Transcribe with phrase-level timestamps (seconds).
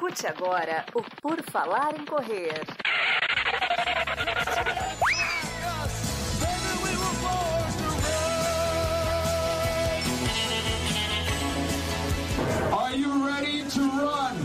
[0.00, 2.54] Escute agora o Por Falar em Correr.
[12.72, 14.36] Are you ready to run?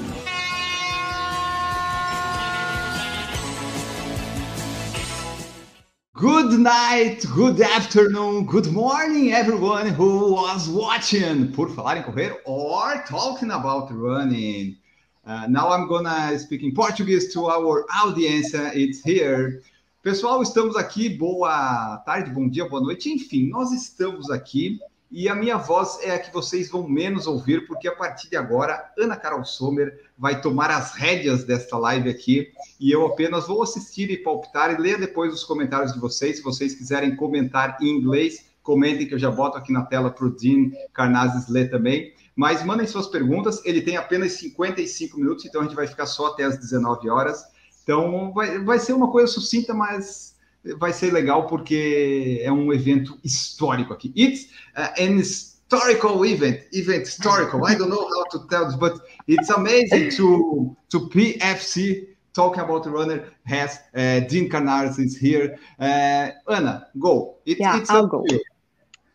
[6.16, 13.02] Good night, good afternoon, good morning, everyone who was watching Por Falar em Correr or
[13.08, 14.76] talking about running.
[15.26, 18.54] Uh, now I'm gonna speak in Portuguese to our audience.
[18.54, 19.60] It's here.
[20.04, 21.10] Pessoal, estamos aqui.
[21.10, 23.12] Boa tarde, bom dia, boa noite.
[23.12, 24.78] Enfim, nós estamos aqui
[25.12, 28.38] e a minha voz é a que vocês vão menos ouvir, porque a partir de
[28.38, 33.64] agora, Ana Carol Sommer vai tomar as rédeas desta live aqui e eu apenas vou
[33.64, 36.38] assistir e palpitar e ler depois os comentários de vocês.
[36.38, 40.28] Se vocês quiserem comentar em inglês, comentem que eu já boto aqui na tela para
[40.28, 42.14] o Dean Carnazes ler também.
[42.36, 46.28] Mas mandem suas perguntas, ele tem apenas 55 minutos, então a gente vai ficar só
[46.28, 47.44] até as 19 horas.
[47.84, 50.36] Então vai, vai ser uma coisa sucinta, mas
[50.78, 54.12] vai ser legal porque é um evento histórico aqui.
[54.16, 57.66] It's uh, an historical event, event historical.
[57.68, 62.84] I don't know how to tell this, but it's amazing to to PFC talking about
[62.84, 65.58] the runner has uh, Dean Carnares is here.
[65.80, 67.38] Uh, Anna, go.
[67.46, 68.26] It, yeah, it's I'll go.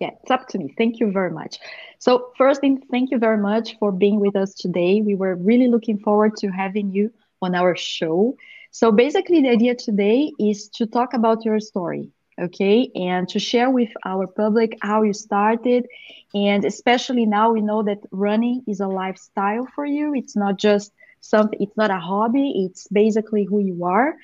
[0.01, 0.75] Yeah, it's up to me.
[0.79, 1.59] Thank you very much.
[1.99, 5.03] So, first thing, thank you very much for being with us today.
[5.03, 8.37] We were really looking forward to having you on our show.
[8.71, 13.71] So, basically, the idea today is to talk about your story, okay, and to share
[13.71, 15.87] with our public how you started.
[16.35, 20.15] And especially now, we know that running is a lifestyle for you.
[20.15, 24.15] It's not just something, it's not a hobby, it's basically who you are.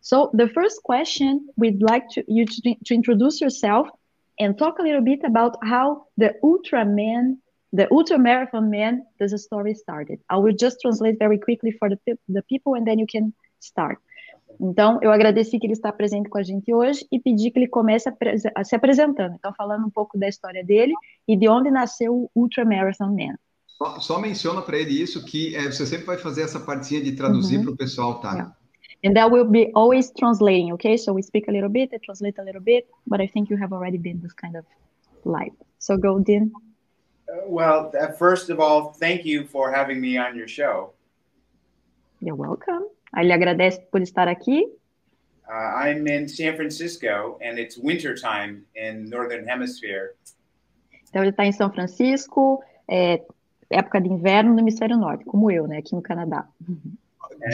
[0.00, 3.88] So, the first question we'd like to, you to, to introduce yourself
[4.38, 7.38] and talk a little bit about how the Ultraman,
[7.72, 10.20] the Ultra Marathon Man, the story started.
[10.28, 13.98] I will just translate very quickly for the, the people and then you can start.
[14.60, 17.68] Então, eu agradeci que ele está presente com a gente hoje e pedi que ele
[17.68, 18.14] comece a,
[18.54, 19.34] a se apresentando.
[19.34, 20.94] Então, falando um pouco da história dele
[21.28, 23.36] e de onde nasceu o Ultra Marathon Man.
[23.66, 27.12] Só, só menciona para ele isso, que é, você sempre vai fazer essa partinha de
[27.12, 27.64] traduzir uhum.
[27.64, 28.55] para o pessoal, tá?
[29.06, 30.96] And that will be always translating, okay?
[30.96, 33.56] So we speak a little bit, I translate a little bit, but I think you
[33.56, 34.64] have already been this kind of
[35.24, 35.54] live.
[35.78, 36.52] So go, Dean.
[37.30, 40.92] Uh, well, first of all, thank you for having me on your show.
[42.20, 42.82] You're welcome.
[43.16, 44.64] Ele agradece por estar aqui.
[45.48, 50.16] Uh, I'm in San Francisco and it's winter time in Northern Hemisphere.
[51.08, 53.22] Então ele está em São Francisco, é
[53.70, 56.48] época de inverno no hemisfério norte, como eu, né, aqui no Canadá.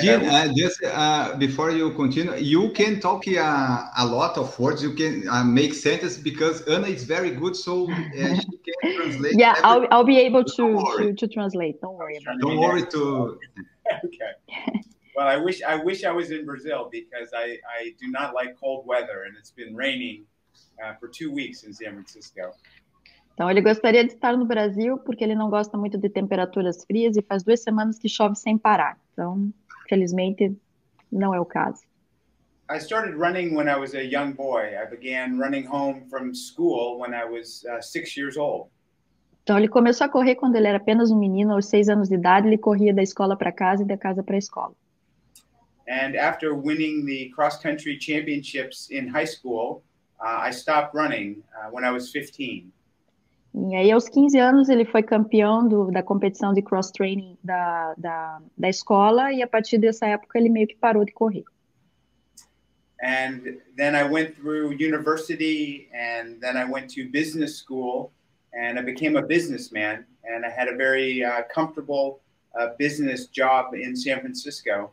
[0.00, 4.82] Jim, uh, just uh, before you continue, you can talk uh, a lot of words.
[4.82, 7.94] You can uh, make sentences because Anna is very good, so uh,
[8.34, 9.34] she can translate.
[9.38, 11.80] Yeah, I'll, I'll be able to, to, to translate.
[11.80, 13.38] Don't worry about Don't worry to.
[14.04, 14.82] okay.
[15.14, 18.58] Well, I wish I wish I was in Brazil because I, I do not like
[18.58, 20.24] cold weather, and it's been raining
[20.82, 22.54] uh, for two weeks in San Francisco.
[23.34, 27.16] Então ele gostaria de estar no Brasil porque ele não gosta muito de temperaturas frias
[27.16, 28.98] e faz duas semanas que chove sem parar.
[29.12, 29.52] Então
[29.92, 30.56] Felizmente,
[31.12, 31.82] não é o caso.
[32.70, 34.74] I started running when I was a young boy.
[34.74, 38.70] I began running home from school when I was uh, six years old.
[39.42, 42.14] Então ele começou a correr quando ele era apenas um menino, aos seis anos de
[42.14, 44.74] idade, ele corria da escola para casa e da casa para a escola.
[45.86, 49.82] And after winning the cross country championships in high school,
[50.18, 52.72] uh, I stopped running uh, when I was 15.
[53.54, 58.42] E aí, aos 15 anos, ele foi campeão do, da competição de cross-training da, da,
[58.56, 61.44] da escola, e a partir dessa época ele meio que parou de correr.
[63.02, 68.12] And then I went through university, and then I went to business school,
[68.54, 72.20] and I became a businessman, and I had a very uh, comfortable
[72.58, 74.92] uh, business job in San Francisco.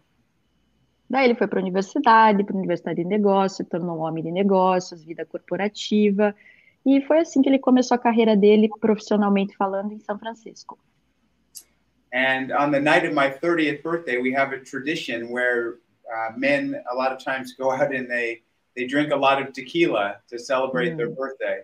[1.09, 4.31] Daí ele foi para a universidade, para a universidade de negócio, tornou um homem de
[4.31, 6.35] negócios, vida corporativa,
[6.85, 10.77] E foi assim que ele começou a carreira dele profissionalmente falando em São Francisco.
[12.13, 15.77] And on the night of my 30th birthday, we have a tradition where
[16.09, 18.41] uh, men a lot of times go out and they
[18.75, 20.97] they drink a lot of tequila to celebrate hum.
[20.97, 21.63] their birthday.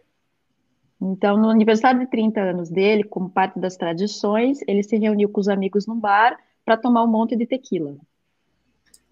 [1.02, 5.42] Então, no aniversário de 30 anos dele, como parte das tradições, ele se reuniu com
[5.42, 7.96] os amigos num bar para tomar um monte de tequila.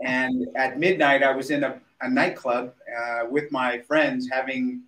[0.01, 4.81] And at midnight, I was in a, a nightclub uh, with my friends having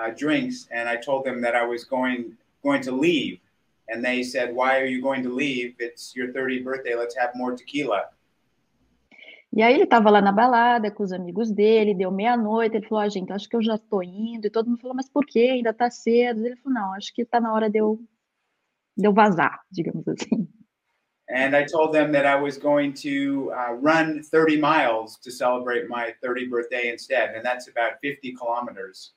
[0.00, 3.40] uh, drinks, and I told them that I was going going to leave,
[3.88, 5.74] and they said, "Why are you going to leave?
[5.78, 6.94] It's your 30th birthday.
[6.94, 8.04] Let's have more tequila."
[9.52, 13.02] E aí ele estava lá na balada com os amigos dele, deu meia-noite, ele falou,
[13.02, 15.48] ah, gente, acho que eu já estou indo, e todo mundo falou, mas por quê?
[15.54, 16.46] Ainda está cedo.
[16.46, 17.98] Ele falou, não, acho que está na hora de eu,
[18.96, 20.48] de eu vazar, digamos assim.
[21.30, 25.88] and I told them that I was going to uh, run 30 miles to celebrate
[25.88, 29.14] my 30th birthday instead, and that's about 50 kilometers.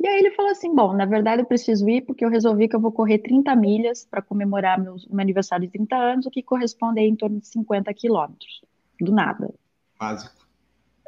[0.00, 2.76] E aí ele falou assim: bom, na verdade eu preciso ir porque eu resolvi que
[2.76, 6.42] eu vou correr 30 milhas para comemorar meu, meu aniversário de 30 anos, o que
[6.42, 8.62] corresponde em torno de 50 quilômetros.
[9.00, 9.52] Do nada.
[9.98, 10.36] Básico.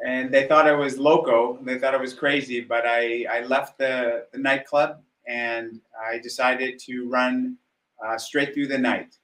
[0.03, 1.59] And they thought I was loco.
[1.63, 6.79] They thought I was crazy, but I, I left the, the nightclub and I decided
[6.87, 7.57] to run
[8.03, 9.15] uh, straight through the night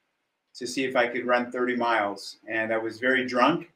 [0.55, 2.37] to see if I could run 30 miles.
[2.47, 3.71] And I was very drunk.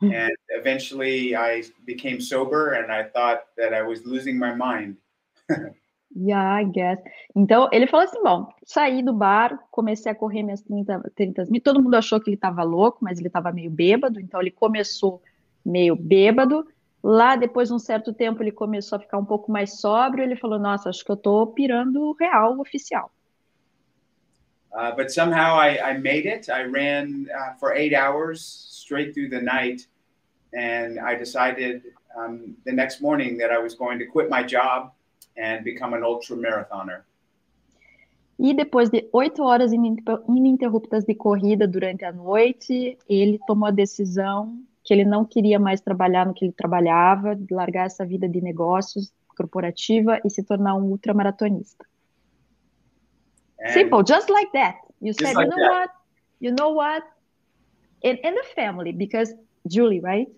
[0.00, 4.96] And eventually I became sober and I thought that I was losing my mind.
[6.16, 6.98] Yeah, I guess.
[7.36, 11.60] Então, ele falou assim: bom, saí do bar, comecei a correr minhas 30, 30 mil.
[11.60, 14.18] Todo mundo achou que ele estava louco, mas ele estava meio bêbado.
[14.20, 15.22] Então, ele começou
[15.64, 16.66] meio bêbado.
[17.02, 20.24] Lá, depois de um certo tempo, ele começou a ficar um pouco mais sóbrio.
[20.24, 23.12] Ele falou: Nossa, acho que eu tô pirando real oficial.
[24.72, 26.50] Uh, but somehow I, I made it.
[26.50, 29.86] I ran uh, for eight hours straight through the night.
[30.52, 31.82] And I decided
[32.16, 34.92] um, the next morning that I was going to quit my job
[35.38, 37.04] and become an ultra marathoner.
[38.38, 44.62] E depois de oito horas ininterruptas de corrida durante a noite, ele tomou a decisão
[44.84, 49.12] que ele não queria mais trabalhar no que ele trabalhava, largar essa vida de negócios
[49.36, 51.84] corporativa e se tornar um ultramaratonista.
[53.60, 54.76] And Simple, just like that.
[55.00, 55.70] You said, like you know that.
[55.70, 55.90] what?
[56.40, 57.04] You know what?
[58.02, 59.34] In, in the family, because
[59.66, 60.28] Julie, right?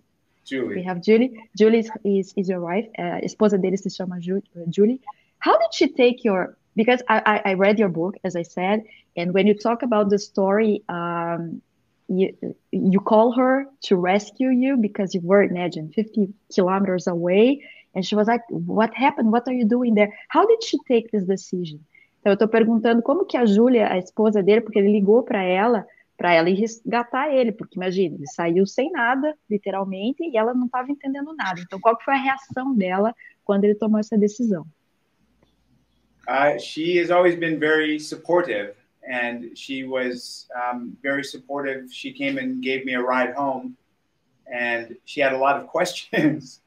[0.77, 1.49] We have Julie.
[1.57, 2.87] Julie is, is, your wife.
[2.99, 5.01] Uh, esposa dele se chama uh, Julie.
[5.39, 6.57] How did she take your?
[6.77, 8.85] Because I, I read your book, as I said,
[9.17, 11.61] and when you talk about the story, um,
[12.09, 12.35] you
[12.71, 17.65] you call her to rescue you because you were, imagine, 50 kilometers away,
[17.95, 19.33] and she was like, "What happened?
[19.33, 21.81] What are you doing there?" How did she take this decision?
[22.21, 25.43] Então eu estou perguntando como que a Júlia, a esposa dele, porque ele ligou para
[25.43, 25.87] ela
[26.21, 30.67] para ela ir resgatar ele, porque imagina, ele saiu sem nada, literalmente, e ela não
[30.67, 31.59] estava entendendo nada.
[31.63, 34.67] Então, qual foi a reação dela quando ele tomou essa decisão?
[36.29, 38.75] uh, she has always been very supportive,
[39.11, 41.91] and she was um, very supportive.
[41.91, 43.75] She came and gave me a ride home,
[44.47, 46.61] and she had a lot of questions.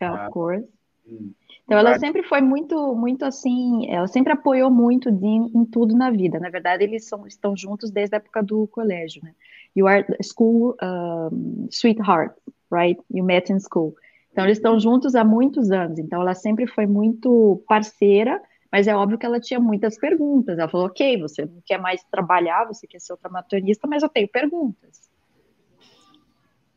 [0.00, 0.28] Of Ah.
[0.30, 0.64] course.
[1.10, 1.34] Mm.
[1.70, 6.10] Então, ela sempre foi muito, muito assim, ela sempre apoiou muito de, em tudo na
[6.10, 6.40] vida.
[6.40, 9.32] Na verdade, eles são, estão juntos desde a época do colégio, né?
[9.76, 12.34] You are school um, sweetheart,
[12.72, 13.00] right?
[13.08, 13.94] You met in school.
[14.32, 16.00] Então, eles estão juntos há muitos anos.
[16.00, 18.42] Então, ela sempre foi muito parceira,
[18.72, 20.58] mas é óbvio que ela tinha muitas perguntas.
[20.58, 24.26] Ela falou, ok, você não quer mais trabalhar, você quer ser ultramatonista, mas eu tenho
[24.26, 25.08] perguntas.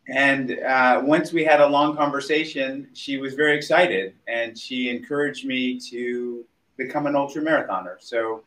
[0.07, 5.45] And uh, once we had a long conversation, she was very excited, and she encouraged
[5.45, 6.45] me to
[6.77, 7.95] become an ultra marathoner.
[7.99, 8.43] So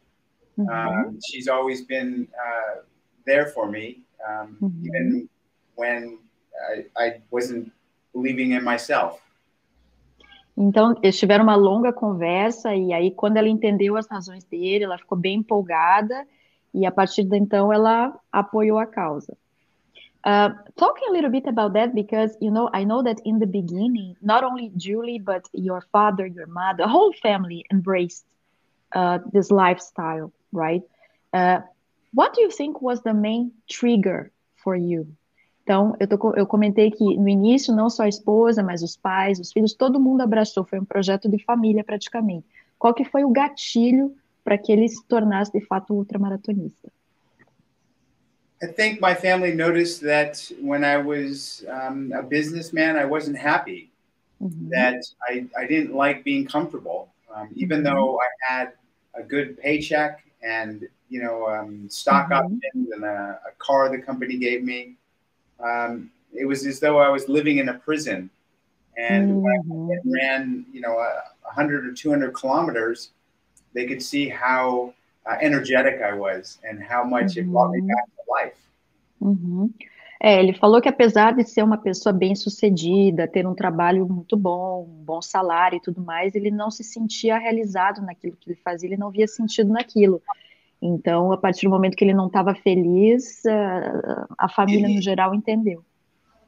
[0.59, 0.69] Uhum.
[0.71, 2.81] um, she's always been uh,
[3.27, 4.85] there for me, um, Mhm.
[4.85, 5.29] even
[5.77, 6.19] when
[6.73, 7.71] I, I wasn't
[8.13, 9.21] believing in myself.
[10.57, 14.97] Então, eles tiveram uma longa conversa, e aí, quando ela entendeu as razões dele, ela
[14.97, 16.27] ficou bem empolgada,
[16.73, 19.37] e a partir de então ela apoiou a causa.
[20.27, 23.47] Uh, talking a little bit about that, because you know, I know that in the
[23.47, 28.27] beginning, not only Julie, but your father, your mother, the whole family embraced
[28.93, 30.83] uh, this lifestyle, right?
[31.33, 31.61] Uh,
[32.13, 35.07] what do you think was the main trigger for you?
[35.63, 39.39] Então, eu, tô, eu comentei que no início, não só a esposa, mas os pais,
[39.39, 42.45] os filhos, todo mundo abraçou, foi um projeto de família praticamente.
[42.81, 46.91] Qual que foi o gatilho para que ele se tornasse de fato ultramaratonista?
[48.63, 53.91] I think my family noticed that when I was um, a businessman, I wasn't happy.
[54.43, 54.71] Uhum.
[54.71, 57.09] that I, I didn't like being comfortable.
[57.35, 57.85] Um, even Mhm.
[57.85, 58.73] though I had
[59.15, 62.37] a good paycheck and you know um, stock Mhm.
[62.37, 64.97] options and a, a car the company gave me,
[65.61, 68.31] um, it was as though I was living in a prison.
[68.99, 69.89] And when.
[69.93, 73.11] I ran, you know, a, a hundred or two hundred kilometers,
[73.73, 74.95] they could see how
[75.27, 77.89] uh, energetic I was and how much it brought me Mhm.
[77.89, 78.05] back
[79.21, 79.71] Uhum.
[80.21, 84.85] É, ele falou que apesar de ser uma pessoa bem-sucedida, ter um trabalho muito bom,
[84.85, 88.89] um bom salário e tudo mais, ele não se sentia realizado naquilo que ele fazia,
[88.89, 90.23] ele não via sentido naquilo.
[90.81, 93.43] Então, a partir do momento que ele não estava feliz,
[94.39, 95.83] a família no geral entendeu.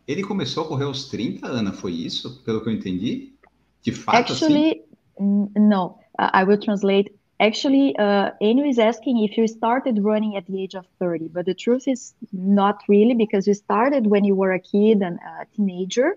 [0.07, 2.43] Ele começou a correr aos 30, Ana, foi isso?
[2.43, 3.35] Pelo que eu entendi?
[3.83, 4.33] De fato, assim?
[4.33, 4.83] Actually,
[5.21, 7.13] n- no, I will translate.
[7.41, 11.47] Actually, uh, Anu is asking if you started running at the age of 30, but
[11.47, 15.47] the truth is not really because you started when you were a kid and a
[15.55, 16.17] teenager,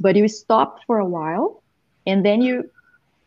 [0.00, 1.62] but you stopped for a while,
[2.06, 2.70] and then you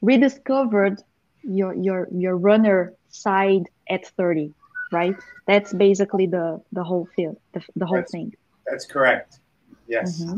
[0.01, 1.01] rediscovered
[1.43, 4.51] your your your runner side at 30.
[4.91, 5.15] right?
[5.45, 8.33] That's basically the the whole field, the, the whole That's- thing.
[8.65, 9.39] That's correct.
[9.87, 10.19] Yes.
[10.19, 10.37] Uhum.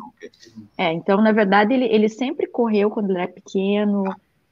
[0.78, 4.04] É, então, na verdade, ele, ele sempre correu quando ele era pequeno,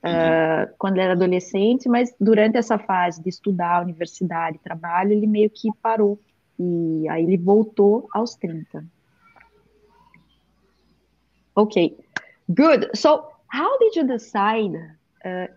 [0.05, 5.49] ah, quando ele era adolescente, mas durante essa fase de estudar, universidade, trabalho, ele meio
[5.49, 6.19] que parou.
[6.59, 8.85] E aí ele voltou aos 30.
[11.57, 11.95] Okay,
[12.49, 12.89] good.
[12.95, 14.75] So, how did you decide
[15.25, 15.47] uh,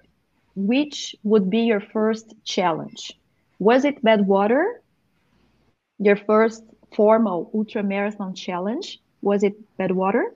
[0.54, 3.18] which would be your first challenge?
[3.58, 4.80] Was it Badwater,
[5.98, 6.64] your first
[6.94, 9.00] formal ultramarathon challenge?
[9.20, 10.32] Was it Badwater?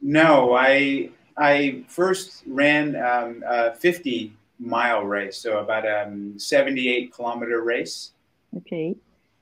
[0.00, 7.12] No, I I first ran um, a 50 mile race, so about a um, 78
[7.12, 8.12] kilometer race.
[8.56, 8.94] Okay.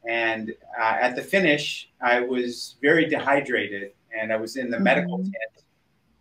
[0.09, 5.19] And uh, at the finish, I was very dehydrated, and I was in the medical
[5.19, 5.25] Mhm.
[5.25, 5.65] tent,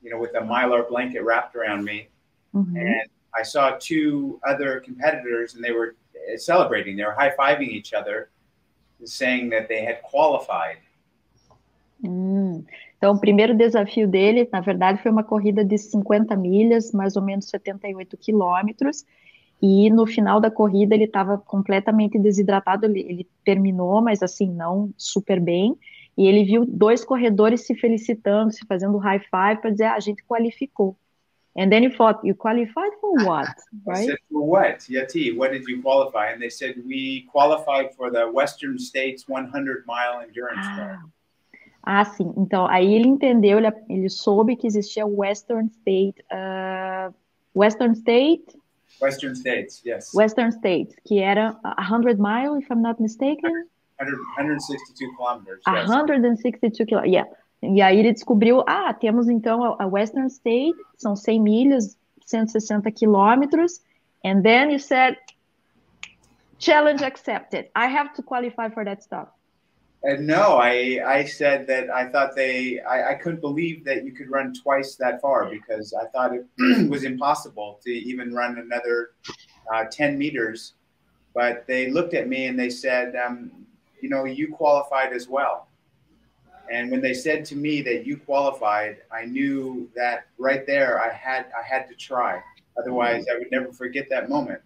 [0.03, 2.09] you know, with a mylar blanket wrapped around me.
[2.53, 2.77] Uhum.
[2.77, 6.97] And I saw two other competitors, and they were uh, celebrating.
[6.97, 8.29] They were high fiving each other,
[9.05, 10.77] saying that they had qualified.
[12.03, 12.67] Hum.
[13.01, 17.23] Então, o primeiro desafio dele, na verdade, foi uma corrida de 50 milhas, mais ou
[17.23, 19.03] menos 78 quilômetros.
[19.59, 22.85] E no final da corrida ele estava completamente desidratado.
[22.85, 25.75] Ele, ele terminou, mas assim, não super bem.
[26.15, 29.99] E ele viu dois corredores se felicitando, se fazendo high five para dizer: ah, a
[29.99, 30.95] gente qualificou.
[31.57, 33.49] And then he thought, you qualified for what?
[33.87, 34.05] I Right?
[34.09, 34.79] said, for what?
[34.87, 36.31] Yati, what did you qualify?
[36.31, 41.11] And they said, we qualified for the Western States 100 mile endurance run.
[41.83, 42.31] Ah, sim.
[42.37, 47.13] Então, aí ele entendeu, ele, ele soube que existia o Western State, uh,
[47.55, 48.45] Western State,
[49.01, 50.13] Western States, yes.
[50.13, 53.51] Western State, que era a 100 mile, if I'm not mistaken,
[53.97, 55.61] 100, 162 kilometers.
[55.67, 55.89] Yes.
[55.89, 57.05] 162 km.
[57.05, 57.27] Yeah.
[57.63, 63.81] E aí ele descobriu, ah, temos então a- Western State, são 100 milhas, 160 quilômetros,
[64.23, 65.17] and then you said,
[66.59, 67.69] challenge accepted.
[67.75, 69.29] I have to qualify for that stuff.
[70.03, 74.11] And no, I, I said that I thought they, I, I couldn't believe that you
[74.11, 76.45] could run twice that far because I thought it
[76.89, 79.11] was impossible to even run another
[79.71, 80.73] uh, 10 meters.
[81.35, 83.51] But they looked at me and they said, um,
[84.01, 85.67] you know, you qualified as well.
[86.71, 91.11] And when they said to me that you qualified, I knew that right there I
[91.13, 92.41] had I had to try.
[92.77, 94.61] Otherwise, I would never forget that moment.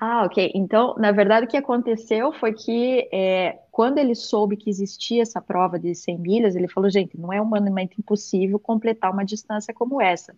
[0.00, 0.52] Ah, ok.
[0.54, 5.40] Então, na verdade, o que aconteceu foi que é, quando ele soube que existia essa
[5.42, 10.00] prova de 100 milhas, ele falou, gente, não é humanamente impossível completar uma distância como
[10.00, 10.36] essa.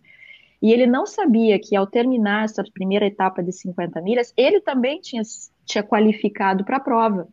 [0.59, 4.99] E ele não sabia que ao terminar essa primeira etapa de 50 milhas, ele também
[4.99, 5.21] tinha,
[5.63, 7.27] tinha qualificado para a prova.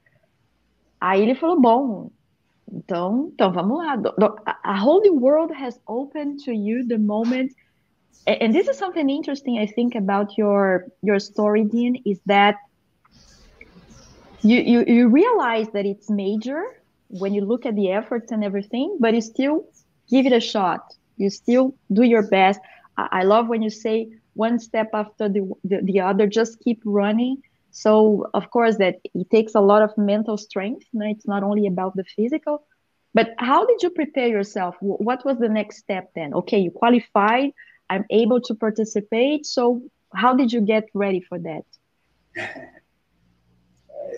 [1.00, 2.10] Aí ele falou, bom,
[2.70, 3.96] então, então vamos lá.
[4.62, 7.54] A whole world has opened to you the moment
[8.26, 12.56] and this is something interesting I think about your your story, Dean, is that
[14.42, 16.62] you you, you realize that it's major
[17.08, 19.64] when you look at the efforts and everything, but you still
[20.10, 20.80] give it a shot.
[21.16, 22.60] You still do your best.
[22.96, 26.80] I, I love when you say one step after the, the the other, just keep
[26.84, 27.42] running.
[27.70, 30.86] So of course that it takes a lot of mental strength.
[30.92, 31.06] No?
[31.08, 32.64] It's not only about the physical.
[33.14, 34.76] But how did you prepare yourself?
[34.80, 36.34] What was the next step then?
[36.34, 37.52] Okay, you qualified.
[37.90, 39.46] I'm able to participate.
[39.46, 39.82] So
[40.14, 41.64] how did you get ready for that?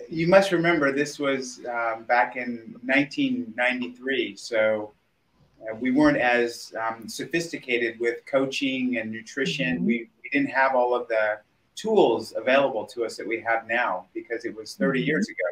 [0.09, 4.91] you must remember this was um, back in 1993 so
[5.61, 9.85] uh, we weren't as um, sophisticated with coaching and nutrition Mhm.
[9.85, 11.39] we, we didn't have all of the
[11.75, 15.07] tools available to us that we have now because it was 30 Mhm.
[15.07, 15.47] years ago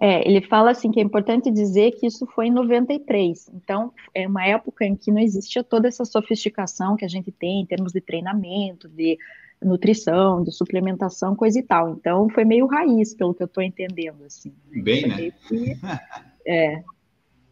[0.00, 3.48] É, ele fala assim que é importante dizer que isso foi em 93.
[3.54, 7.62] Então, é uma época em que não existia toda essa sofisticação que a gente tem
[7.62, 9.18] em termos de treinamento, de
[9.62, 11.90] nutrição, de suplementação, coisa e tal.
[11.94, 14.52] Então, foi meio raiz, pelo que eu estou entendendo, assim.
[14.82, 15.16] Bem, Foi né?
[15.48, 15.76] que-
[16.48, 16.82] É,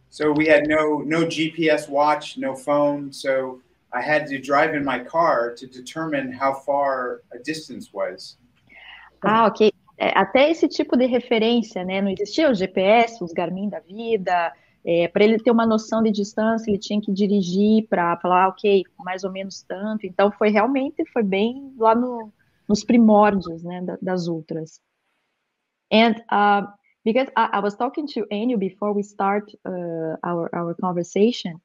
[0.09, 3.59] so we had no no gps watch no phone so
[3.91, 8.37] i had to drive in my car to determine how far a distance was
[9.21, 9.69] Ah, ok.
[9.97, 12.01] É, até esse tipo de referência, né?
[12.01, 14.53] Não existia o GPS, os Garmin da vida.
[15.13, 18.83] para ele ter uma noção de distância, ele tinha que dirigir para falar, ah, ok,
[18.99, 20.05] mais ou menos tanto.
[20.05, 22.31] Então, foi realmente, foi bem lá no,
[22.67, 24.79] nos primórdios, né, da- das ultras.
[25.91, 26.67] And uh,
[27.03, 31.61] because I, I was talking to Enio before we start uh, our our conversation,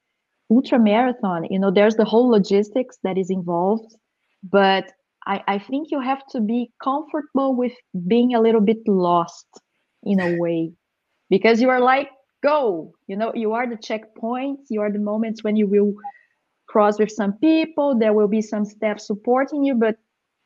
[0.49, 3.95] ultra marathon, you know, there's the whole logistics that is involved,
[4.43, 4.91] but
[5.25, 7.73] I, I think you have to be comfortable with
[8.07, 9.47] being a little bit lost
[10.03, 10.71] in a way
[11.29, 12.09] because you are like
[12.43, 15.93] go you know you are the checkpoints you are the moments when you will
[16.67, 19.95] cross with some people there will be some staff supporting you but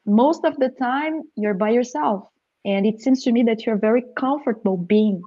[0.05, 2.27] most of the time you're by yourself
[2.65, 5.21] and it seems to me that you're very comfortable being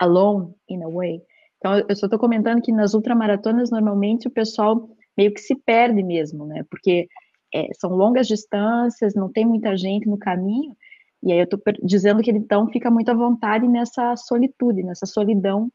[0.00, 1.20] alone in a way.
[1.58, 6.46] Então, eu só comentando que nas ultramaratonas, normalmente, o pessoal meio que se perde mesmo,
[6.46, 6.64] né?
[6.70, 7.06] Porque
[7.54, 10.76] é, são longas distâncias, não tem muita gente no caminho,
[11.22, 15.06] e aí eu estou dizendo que ele, então, fica muito à vontade nessa solitude, nessa
[15.06, 15.70] solidão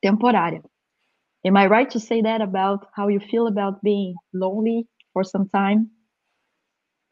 [0.00, 0.62] temporária.
[1.44, 5.48] Am I right to say that about how you feel about being lonely for some
[5.52, 5.90] time?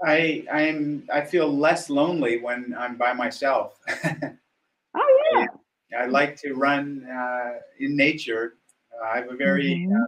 [0.02, 3.75] I I'm I feel less lonely when I'm by myself.
[4.94, 5.47] oh yeah.
[5.92, 8.54] I, I like to run uh, in nature.
[8.94, 9.92] Uh, I have a very mm-hmm.
[9.92, 10.06] uh,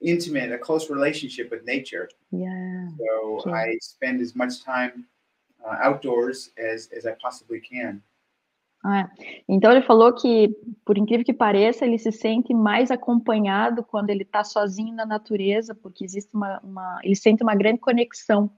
[0.00, 2.08] intimate, a close relationship with nature.
[2.30, 2.88] Yeah.
[2.98, 3.56] So sure.
[3.56, 5.06] I spend as much time
[5.64, 8.02] uh, outdoors as as I possibly can.
[8.84, 9.10] Ah,
[9.48, 10.48] então ele falou que,
[10.84, 15.74] por incrível que pareça, ele se sente mais acompanhado quando ele está sozinho na natureza,
[15.74, 18.48] porque existe uma, uma, ele sente uma grande conexão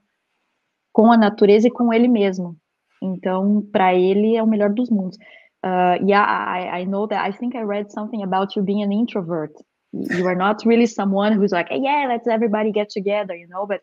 [0.93, 2.55] com a natureza e com ele mesmo.
[3.01, 5.17] Então, para ele é o melhor dos mundos.
[5.63, 7.27] Uh, yeah, I, I know that.
[7.27, 9.53] I think I read something about you being an introvert.
[9.93, 13.65] You are not really someone who's like, hey, yeah, let's everybody get together, you know.
[13.65, 13.81] But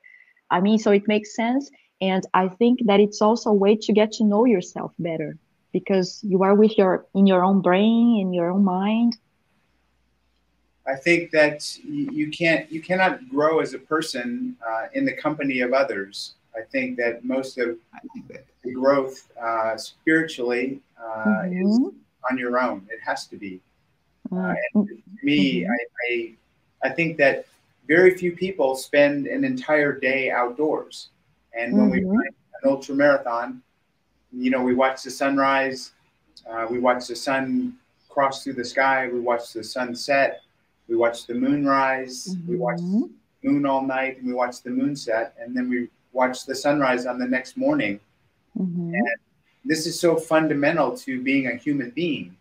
[0.50, 3.92] I mean, so it makes sense, and I think that it's also a way to
[3.92, 5.36] get to know yourself better
[5.72, 9.16] because you are with your in your own brain in your own mind.
[10.86, 15.60] I think that you can't you cannot grow as a person uh, in the company
[15.60, 16.34] of others.
[16.56, 17.76] I think that most of
[18.64, 21.66] the growth uh, spiritually uh, mm-hmm.
[21.66, 21.78] is
[22.30, 22.86] on your own.
[22.90, 23.60] It has to be.
[24.30, 24.82] Uh, mm-hmm.
[25.22, 25.70] me, mm-hmm.
[25.70, 27.46] I, I, I think that
[27.86, 31.08] very few people spend an entire day outdoors.
[31.58, 32.10] And when we mm-hmm.
[32.10, 32.26] run
[32.62, 33.62] an ultra marathon,
[34.32, 35.92] you know, we watch the sunrise,
[36.48, 37.76] uh, we watch the sun
[38.08, 40.42] cross through the sky, we watch the sunset,
[40.88, 43.04] we watch the moon rise, we watch mm-hmm.
[43.42, 47.06] moon all night, and we watch the moon set, and then we watch the sunrise
[47.06, 48.00] on the next morning.
[48.58, 48.94] Mm-hmm.
[48.94, 49.16] And
[49.64, 52.36] this is so fundamental to being a human being.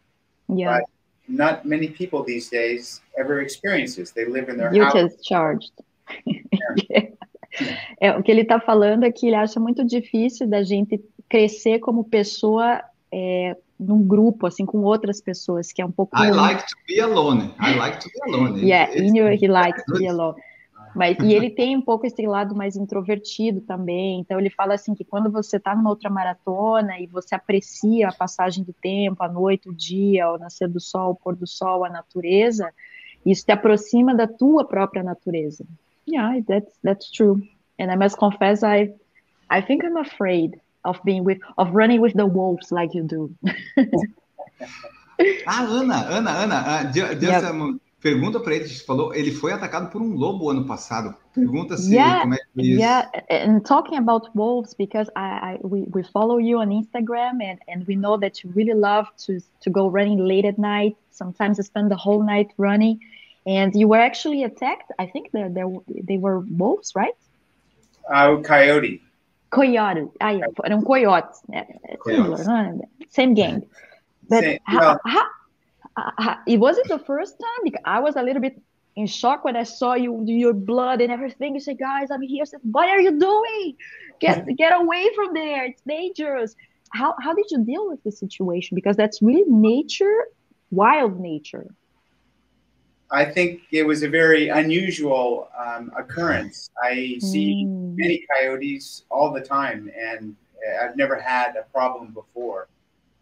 [0.49, 0.79] Yeah.
[0.79, 0.89] But
[1.27, 4.11] not many people these days ever experience this.
[4.11, 4.93] They live in their you house.
[4.93, 5.71] just charged.
[6.25, 7.09] Yeah.
[8.01, 11.79] é, o que ele está falando é que ele acha muito difícil da gente crescer
[11.79, 16.17] como pessoa é, num grupo, assim, com outras pessoas, que é um pouco...
[16.17, 17.53] I like to be alone.
[17.59, 18.59] I like to be alone.
[18.59, 20.35] Yeah, It's, he likes to be alone.
[20.97, 24.19] Mas, e ele tem um pouco esse lado mais introvertido também.
[24.19, 28.13] Então ele fala assim que quando você está numa outra maratona e você aprecia a
[28.13, 31.85] passagem do tempo, a noite, o dia, o nascer do sol, o pôr do sol,
[31.85, 32.73] a natureza,
[33.23, 35.63] isso te aproxima da tua própria natureza.
[36.09, 37.43] Yeah, that's that's true.
[37.77, 38.95] And I must confess, I
[39.49, 43.29] I think I'm afraid of being with of running with the wolves like you do.
[45.45, 47.43] ah, Ana, Ana, Ana, uh, just, just yep.
[47.43, 51.15] um, Pergunta para ele, falou, ele foi atacado por um lobo ano passado.
[51.33, 52.79] Pergunta se yeah, como é que isso.
[52.79, 57.59] Yeah, and talking about wolves because I, I we, we follow you on Instagram and,
[57.67, 60.95] and we know that you really love to to go running late at night.
[61.09, 62.99] Sometimes you spend the whole night running,
[63.47, 64.91] and you were actually attacked.
[64.99, 65.63] I think they they
[66.03, 67.17] they were wolves, right?
[68.07, 69.01] Uh, coyote.
[69.49, 70.11] Coyote.
[70.21, 71.41] Ah, yeah, eram coiotes.
[72.05, 72.81] Similar, no?
[73.09, 73.65] Same gang.
[74.29, 75.25] But Same, how, well, how
[75.97, 78.61] uh, it wasn't the first time because I was a little bit
[78.95, 81.55] in shock when I saw you, your blood and everything.
[81.55, 82.45] You say, guys, I'm here.
[82.45, 83.75] said, what are you doing?
[84.19, 85.65] Get get away from there.
[85.65, 86.55] It's dangerous.
[86.93, 88.75] How how did you deal with the situation?
[88.75, 90.25] Because that's really nature,
[90.71, 91.67] wild nature.
[93.09, 96.69] I think it was a very unusual um, occurrence.
[96.83, 97.95] I see mm.
[97.95, 100.35] many coyotes all the time, and
[100.81, 102.67] I've never had a problem before.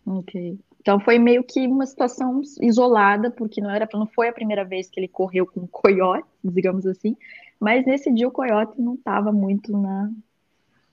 [0.08, 0.58] Okay.
[0.86, 4.88] Então foi meio que uma situação isolada, porque não era, não foi a primeira vez
[4.88, 7.18] que ele correu com um coiote, digamos assim,
[7.60, 10.12] mas nesse dia o coiote não estava muito na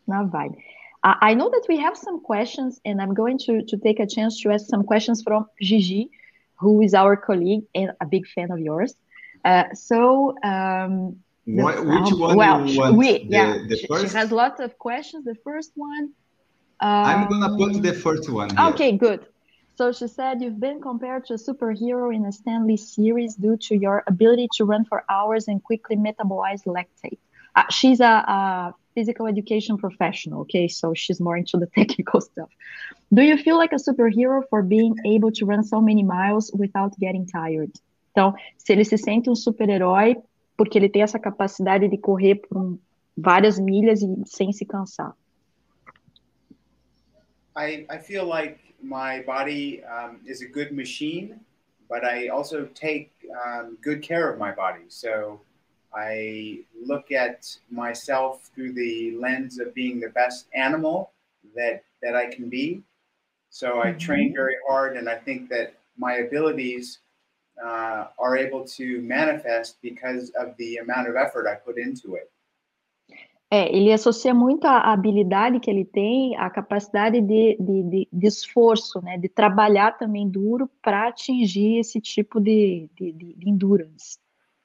[0.07, 0.57] na vibe.
[1.05, 4.40] I know that we have some questions, and I'm going to, to take a chance
[4.40, 6.11] to ask some questions from Gigi,
[6.55, 8.94] who is our colleague and a big fan of yours.
[9.44, 12.96] Uh, so, um, what, which one well, you want?
[12.96, 14.12] We, the, yeah, the first?
[14.12, 15.26] She has lots of questions.
[15.26, 16.12] The first one.
[16.81, 18.57] Um, I'm gonna put the first one.
[18.57, 18.68] Here.
[18.68, 19.26] Okay, good.
[19.76, 23.56] So she said, You've been compared to a superhero in a Stan Lee series due
[23.68, 27.18] to your ability to run for hours and quickly metabolize lactate.
[27.54, 30.68] Uh, she's a, a, physical education professional, okay?
[30.68, 32.50] So she's more into the technical stuff.
[33.12, 36.98] Do you feel like a superhero for being able to run so many miles without
[36.98, 37.72] getting tired?
[38.11, 40.16] Então, se ele se sente um super-herói
[40.56, 42.78] porque ele tem essa capacidade de correr por um,
[43.16, 45.14] várias milhas e sem se cansar.
[47.56, 51.40] I, I feel like my body um, is a good machine,
[51.88, 53.12] but I also take
[53.47, 54.85] um, good care of my body.
[54.88, 55.40] So
[55.95, 61.12] I look at myself through the lens of being the best animal
[61.55, 62.83] that that I can be,
[63.51, 67.01] So I train very hard, and I think that my abilities
[67.62, 72.31] uh, are able to manifest because of the amount of effort I put into it.
[73.55, 78.27] É, ele associa muito a habilidade que ele tem à capacidade de, de, de, de
[78.27, 84.19] esforço, né, de trabalhar também duro para atingir esse tipo de, de, endurance.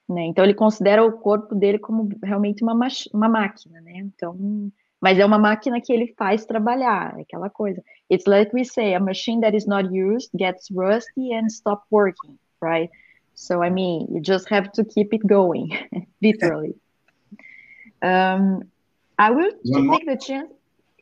[0.07, 0.27] Né?
[0.27, 3.97] Então ele considera o corpo dele como realmente uma, uma máquina, né?
[3.97, 4.71] Então,
[5.01, 7.83] mas é uma máquina que ele faz trabalhar, é aquela coisa.
[8.09, 12.39] It's like we say, a machine that is not used gets rusty and stop working,
[12.61, 12.89] right?
[13.35, 15.71] So I mean, you just have to keep it going,
[16.21, 16.73] literally.
[18.01, 18.61] um,
[19.17, 20.51] I will take the chance.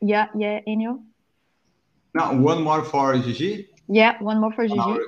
[0.00, 1.02] Yeah, yeah, Enio.
[2.14, 3.68] Now, one more for Gigi.
[3.88, 4.76] Yeah, one more for Gigi.
[4.76, 4.98] Now,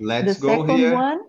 [0.00, 0.94] let's the go second here.
[0.94, 1.20] one,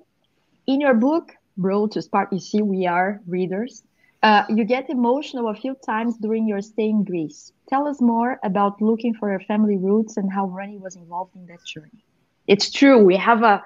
[0.67, 3.83] in your book, Road to Sparta, you see we are readers.
[4.23, 7.51] Uh, you get emotional a few times during your stay in Greece.
[7.67, 11.45] Tell us more about looking for your family roots and how Ronnie was involved in
[11.47, 12.03] that journey.
[12.47, 13.63] It's true, we have a,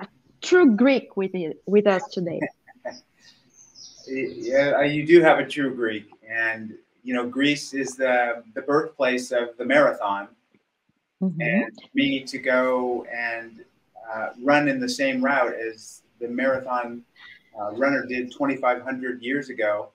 [0.00, 0.06] a
[0.40, 2.40] true Greek with it, with us today.
[4.08, 9.30] yeah, you do have a true Greek, and you know Greece is the the birthplace
[9.32, 10.28] of the marathon,
[11.20, 11.40] Mhm.
[11.40, 13.64] and me to go and
[14.12, 17.02] uh, run in the same route as the marathon
[17.58, 19.90] uh, runner did 2,500 years ago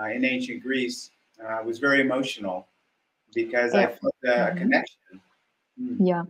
[0.00, 2.66] uh, in ancient Greece uh, was very emotional
[3.34, 3.96] because I Yeah.
[4.00, 4.58] felt a Mhm.
[4.58, 5.20] connection.
[5.78, 5.96] Mm.
[6.06, 6.24] Yeah.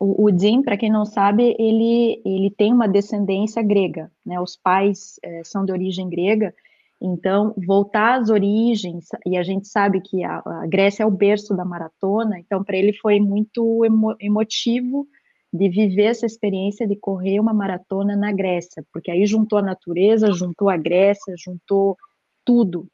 [0.00, 4.38] O, o Jim, para quem não sabe, ele, ele tem uma descendência grega, né?
[4.40, 6.54] Os pais eh, são de origem grega,
[7.00, 11.54] então voltar às origens, e a gente sabe que a, a Grécia é o berço
[11.54, 15.06] da maratona, então para ele foi muito emo, emotivo
[15.52, 20.32] de viver essa experiência de correr uma maratona na Grécia, porque aí juntou a natureza,
[20.32, 21.96] juntou a Grécia, juntou
[22.44, 22.88] tudo.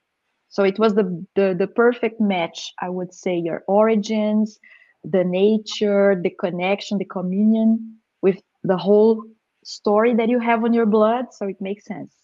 [0.48, 4.58] So it was the, the, the perfect match, I would say, your origins,
[5.02, 7.78] the nature, the connection, the communion
[8.22, 9.24] with the whole
[9.64, 11.32] story that you have on your blood.
[11.32, 12.21] So it makes sense.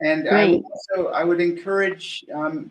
[0.00, 2.70] And I would also I would encourage um,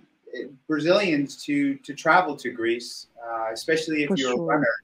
[0.67, 4.53] Brazilians to to travel to Greece, uh, especially if For you're sure.
[4.53, 4.75] a runner.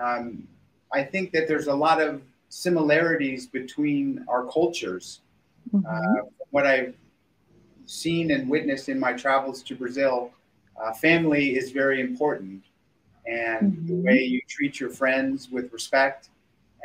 [0.00, 0.48] Um,
[0.92, 5.20] I think that there's a lot of similarities between our cultures.
[5.72, 5.84] Mhm.
[5.84, 6.94] Uh, what I've
[7.86, 10.32] seen and witnessed in my travels to Brazil,
[10.80, 12.62] uh, family is very important,
[13.26, 14.04] and the Mhm.
[14.04, 16.28] way you treat your friends with respect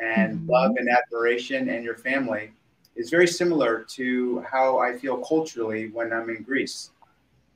[0.01, 0.49] and Mhm.
[0.49, 2.51] love and admiration, and your family
[2.99, 6.91] is very similar to how I feel culturally when I'm in Greece.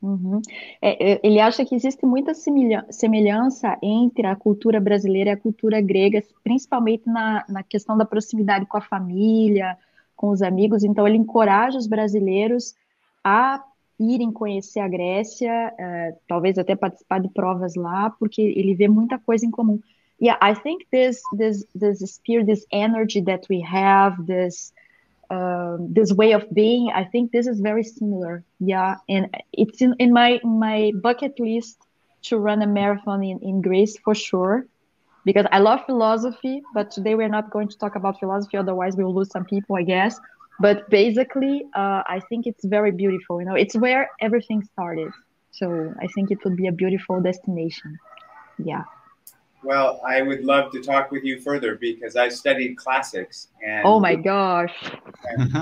[0.02, 0.42] Uhum.
[0.82, 5.38] É, é, ele acha que existe muita semelha- semelhança entre a cultura brasileira e a
[5.38, 9.78] cultura grega, principalmente na, na questão da proximidade com a família,
[10.16, 10.84] com os amigos.
[10.84, 12.76] Então, ele encoraja os brasileiros
[13.24, 13.64] a
[13.98, 19.18] irem conhecer a Grécia, eh, talvez até participar de provas lá, porque ele vê muita
[19.18, 19.80] coisa em comum.
[20.22, 24.74] Yeah, I think this this this spirit, this energy that we have, this
[25.34, 28.44] um, this way of being i think this is very similar.
[28.60, 29.24] Yeah and
[29.64, 31.78] it's in, in my my bucket list
[32.28, 34.56] to run a marathon in, in greece for sure
[35.26, 39.16] because i love philosophy but today we're not going to talk about philosophy otherwise we'll
[39.20, 40.20] lose some people i guess.
[40.66, 45.12] But basically uh, i think it's very beautiful you know it's where everything started.
[45.60, 45.66] So
[46.04, 47.90] i think it would be a beautiful destination.
[48.72, 48.84] Yeah
[49.64, 54.00] Well, I would love to talk with you further because I studied classics and oh
[54.00, 54.74] my gosh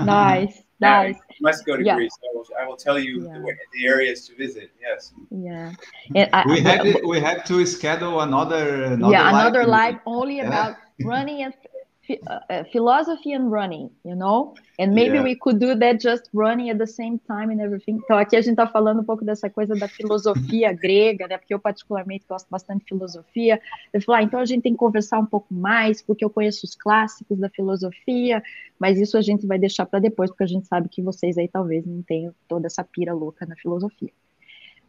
[0.04, 1.94] nice nice you must go to Yeah.
[1.96, 2.16] Greece.
[2.24, 3.38] I will, I will tell you Yeah.
[3.38, 4.70] the, the areas to visit.
[4.80, 5.12] Yes.
[5.30, 5.72] yeah
[6.14, 9.96] and I, we I- have we have to schedule another another yeah live another live
[10.06, 10.48] only Yeah.
[10.48, 11.68] about running and phi-
[12.10, 12.14] uh,
[12.50, 15.22] uh, philosophy and running you know and maybe Yeah.
[15.22, 18.40] we could do that just running at the same time and everything então aqui a
[18.40, 22.48] gente tá falando um pouco dessa coisa da filosofia grega né porque eu particularmente gosto
[22.50, 23.60] bastante de filosofia
[23.92, 26.66] eu falei ah, então a gente tem que conversar um pouco mais porque eu conheço
[26.66, 28.42] os clássicos da filosofia
[28.78, 31.46] mas isso a gente vai deixar para depois porque a gente sabe que vocês aí
[31.48, 34.10] talvez não tenham toda essa pira louca na filosofia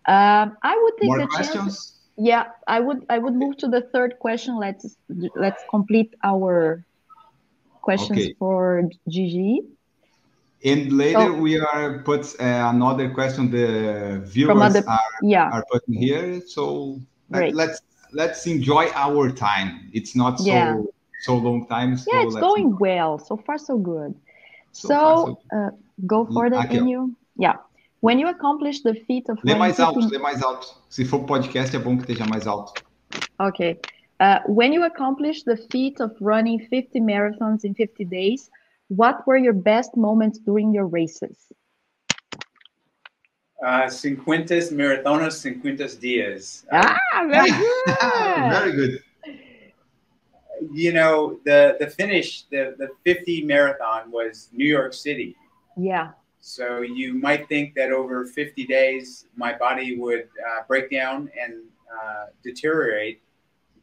[0.08, 2.00] um, I would take More the chance questions?
[2.18, 4.60] yeah, I would I would move to the third question.
[4.60, 4.98] Let's
[5.36, 6.84] let's complete our
[7.88, 8.36] questions Okay.
[8.40, 8.60] for
[9.14, 9.62] Gigi.
[10.72, 13.68] And later So- we are put uh, another question the
[14.34, 16.42] viewers other are, Yeah, are putting here.
[16.56, 16.64] So
[17.30, 17.54] Great.
[17.62, 17.78] let's
[18.22, 19.70] let's enjoy our time.
[19.98, 20.72] It's not so Yeah.
[21.28, 21.92] so long time.
[21.98, 24.12] So yeah, it's going well so far, so good.
[24.72, 25.72] So So, far, so uh,
[26.14, 26.82] go for Aqui, ó.
[26.82, 27.02] Enio.
[27.46, 27.56] Yeah,
[28.02, 30.68] when you accomplish the feat of Lê mais alto, 50 lê mais alto.
[30.90, 32.72] Se for podcast, é bom que esteja mais alto.
[33.40, 33.80] Okay.
[34.24, 38.50] Uh, when you accomplished the feat of running 50 marathons in 50 days,
[38.88, 41.52] what were your best moments during your races?
[43.62, 46.66] Uh, cincuentas marathonas, cincuentas dias.
[46.72, 47.96] Ah, very good.
[48.50, 49.04] Very good.
[50.72, 55.36] you know, the the finish, the the 50 marathon was New York City.
[55.76, 56.12] Yeah.
[56.40, 61.64] So you might think that over 50 days, my body would uh, break down and
[61.92, 63.22] uh, deteriorate,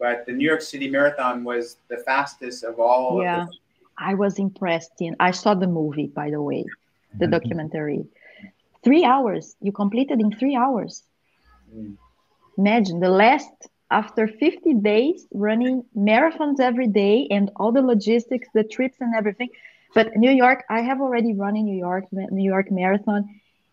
[0.00, 3.20] but the New York City Marathon was the fastest of all.
[3.22, 3.58] Yeah, of the-
[4.10, 4.92] I was impressed.
[5.00, 6.64] In I saw the movie, by the way,
[7.18, 7.34] the Mhm.
[7.36, 8.02] documentary.
[8.82, 9.44] Three hours.
[9.60, 10.92] You completed in three hours.
[11.74, 11.96] Mm.
[12.58, 13.52] Imagine the last
[13.90, 19.50] after 50 days running marathons every day and all the logistics, the trips and everything.
[19.94, 23.22] But New York, I have already run in New York, New York Marathon,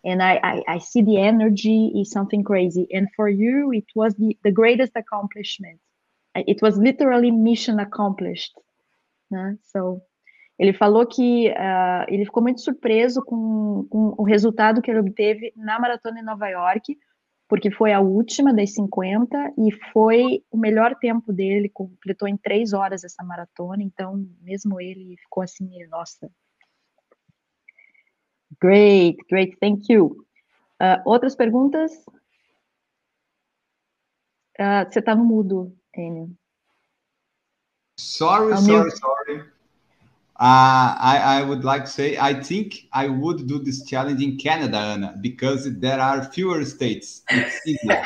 [0.04, 2.88] and I, I, I see the energy is something crazy.
[2.92, 5.80] And for you, it was the, the greatest accomplishment.
[6.40, 8.54] It was literally mission accomplished.
[9.30, 9.58] Né?
[9.64, 10.02] So,
[10.60, 15.54] ele falou que uh, ele ficou muito surpreso com, com o resultado que ele obteve
[15.56, 16.98] na maratona em Nova York,
[17.48, 22.74] porque foi a última das 50 e foi o melhor tempo dele, completou em três
[22.74, 26.30] horas essa maratona, então mesmo ele ficou assim, nossa.
[28.60, 30.26] Great, great, thank you.
[30.82, 31.92] Uh, outras perguntas?
[34.60, 35.72] Uh, você está no mudo,
[37.98, 39.42] Sorry, sorry, sorry.
[40.40, 44.38] Uh, I, I would like to say, I think I would do this challenge in
[44.38, 47.24] Canada, Anna, because there are fewer states.
[47.32, 48.04] It's easier.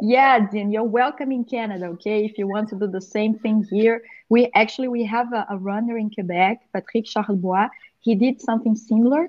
[0.00, 1.86] yeah, Dean, you're welcome in Canada.
[1.86, 5.44] Okay, if you want to do the same thing here, we actually we have a,
[5.50, 7.68] a runner in Quebec, Patrick Charlebois.
[7.98, 9.26] He did something similar,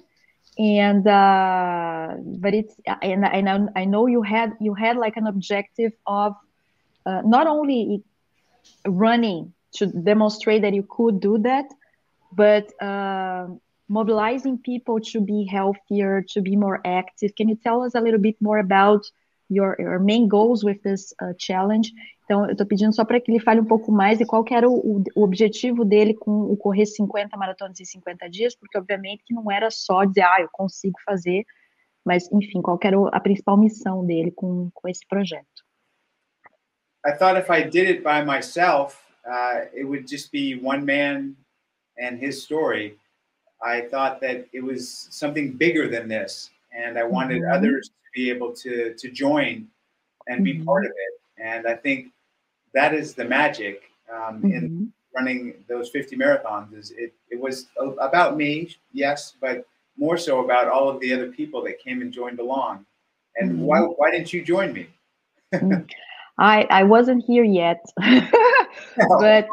[0.59, 5.25] and uh, but it's and, and I- I know you had you had like an
[5.25, 6.35] objective of
[7.05, 8.03] uh, not only
[8.87, 11.65] running to demonstrate that you could do that,
[12.31, 13.47] but uh,
[13.87, 17.35] mobilizing people to be healthier, to be more active.
[17.35, 19.01] Can you tell us a little bit more about
[19.49, 21.91] your, your main goals with this uh, challenge?
[22.25, 24.69] Então, eu estou pedindo só para que ele fale um pouco mais de qual era
[24.69, 29.33] o, o- objetivo dele com o correr 50 maratonas em 50 dias, porque obviamente que
[29.33, 31.45] não era só dizer, ah, eu consigo fazer,
[32.05, 35.62] mas enfim, qual era a principal missão dele com, com esse projeto?
[37.05, 41.35] I thought if I did it by myself, uh, it would just be one man
[41.97, 42.97] and his story.
[43.61, 47.53] I thought that it was something bigger than this, and I wanted Mhm.
[47.55, 49.67] others to be able to to join
[50.27, 50.65] and be Mhm.
[50.65, 51.21] part of it.
[51.37, 52.11] And I think
[52.73, 56.73] that is the magic um, in running those 50 marathons.
[56.73, 57.13] Is it?
[57.29, 57.67] It was
[57.99, 59.65] about me, yes, but
[59.97, 62.85] more so about all of the other people that came and joined along.
[63.37, 63.59] And Mhm.
[63.59, 64.87] why why didn't you join me?
[66.37, 67.81] I, I wasn't here yet.
[69.19, 69.47] But,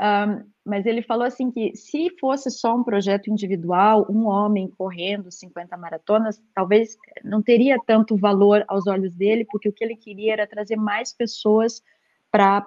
[0.00, 5.30] um, mas ele falou assim que se fosse só um projeto individual, um homem correndo
[5.30, 10.32] 50 maratonas, talvez não teria tanto valor aos olhos dele, porque o que ele queria
[10.32, 11.82] era trazer mais pessoas
[12.30, 12.62] para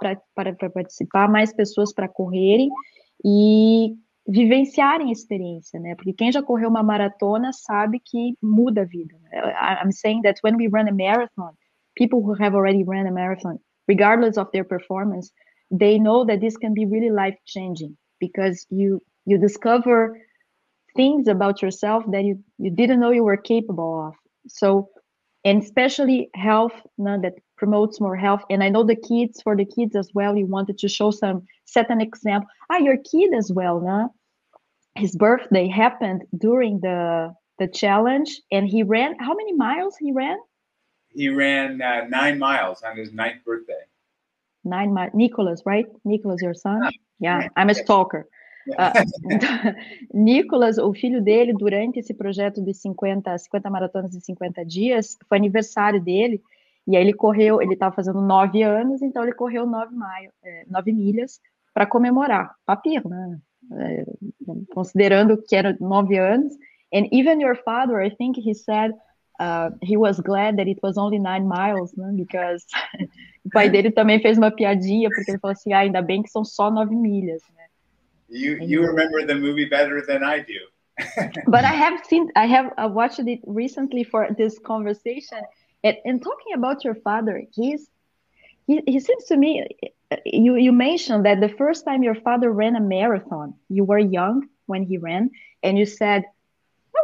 [0.73, 2.69] participar, mais pessoas para correrem
[3.25, 3.95] e
[4.27, 5.95] vivenciarem a experiência, né?
[5.95, 9.17] Porque quem já correu uma maratona sabe que muda a vida.
[9.23, 9.53] né?
[9.83, 11.53] I'm saying that when we run a marathon,
[11.97, 15.31] people who have already ran a marathon, regardless of their performance,
[15.71, 20.17] they know that this can be really life changing because you you discover
[20.95, 24.13] things about yourself that you you didn't know you were capable of.
[24.47, 24.89] So,
[25.45, 28.43] and especially health, no, that promotes more health.
[28.49, 30.35] And I know the kids for the kids as well.
[30.37, 32.49] You wanted to show some set an example.
[32.71, 34.13] Ah, your kid as well, no?
[34.95, 39.17] His birthday happened during the the challenge, and he ran.
[39.19, 40.37] How many miles he ran?
[41.13, 43.85] He ran uh, nine miles on his ninth birthday.
[44.63, 45.13] Nine miles.
[45.13, 45.87] Nicholas, right?
[46.03, 46.83] Nicholas, your son?
[47.19, 48.27] Yeah, yeah, I'm a stalker.
[48.77, 48.91] Ah,
[50.13, 55.37] Nicolas, o filho dele, durante esse projeto de 50, 50 maratonas em 50 dias, foi
[55.37, 56.41] aniversário dele,
[56.85, 60.65] e aí ele correu, ele estava fazendo nove anos, então ele correu nove, maio, é,
[60.67, 61.39] nove milhas
[61.73, 62.55] para comemorar.
[62.65, 63.39] Papir, né?
[63.73, 64.05] É,
[64.73, 66.53] considerando que era nove anos.
[66.93, 68.93] And even your father, I think he said
[69.39, 72.15] uh, he was glad that it was only nine miles, né?
[72.15, 72.65] Because
[73.45, 76.29] o pai dele também fez uma piadinha, porque ele falou assim, ah, ainda bem que
[76.29, 77.65] são só nove milhas, né?
[78.29, 80.67] You you remember the movie better than I do.
[81.47, 85.39] but I have seen, I have uh, watched it recently for this conversation.
[85.83, 87.87] And, and talking about your father, he's,
[88.65, 89.65] he, he seems to me,
[90.25, 94.47] you, you mentioned that the first time your father ran a marathon, you were young
[94.65, 95.29] when he ran,
[95.63, 96.25] and you said,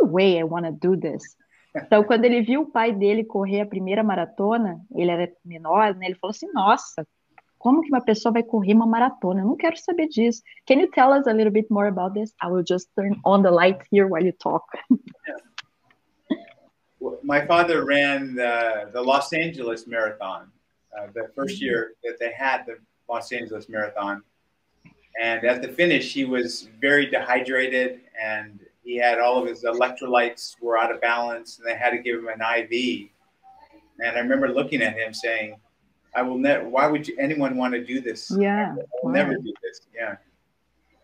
[0.02, 1.36] no way I want to do this.
[1.76, 6.06] Então, quando ele viu o pai dele correr a primeira maratona, ele era menor, né?
[6.06, 7.06] Ele falou assim: Nossa,
[7.58, 9.42] como que uma pessoa vai correr uma maratona?
[9.42, 10.44] Eu não quero saber disso.
[10.68, 12.36] Can you tell us a little bit more about this?
[12.44, 14.66] I will just turn on the light here while you talk.
[17.24, 20.52] My father ran the, the Los Angeles Marathon,
[20.98, 22.78] uh, the 1st year that they had the
[23.10, 24.24] Los Angeles Marathon.
[25.22, 30.56] And at the finish, he was very dehydrated and he had all of his electrolytes
[30.62, 33.10] were out of balance and they had to give him an IV.
[34.00, 35.56] And I remember looking at him saying,
[36.16, 38.30] I will never, why would you, anyone want to do this?
[38.38, 38.76] Yeah.
[38.76, 39.82] I will never do this.
[39.96, 40.18] Yeah.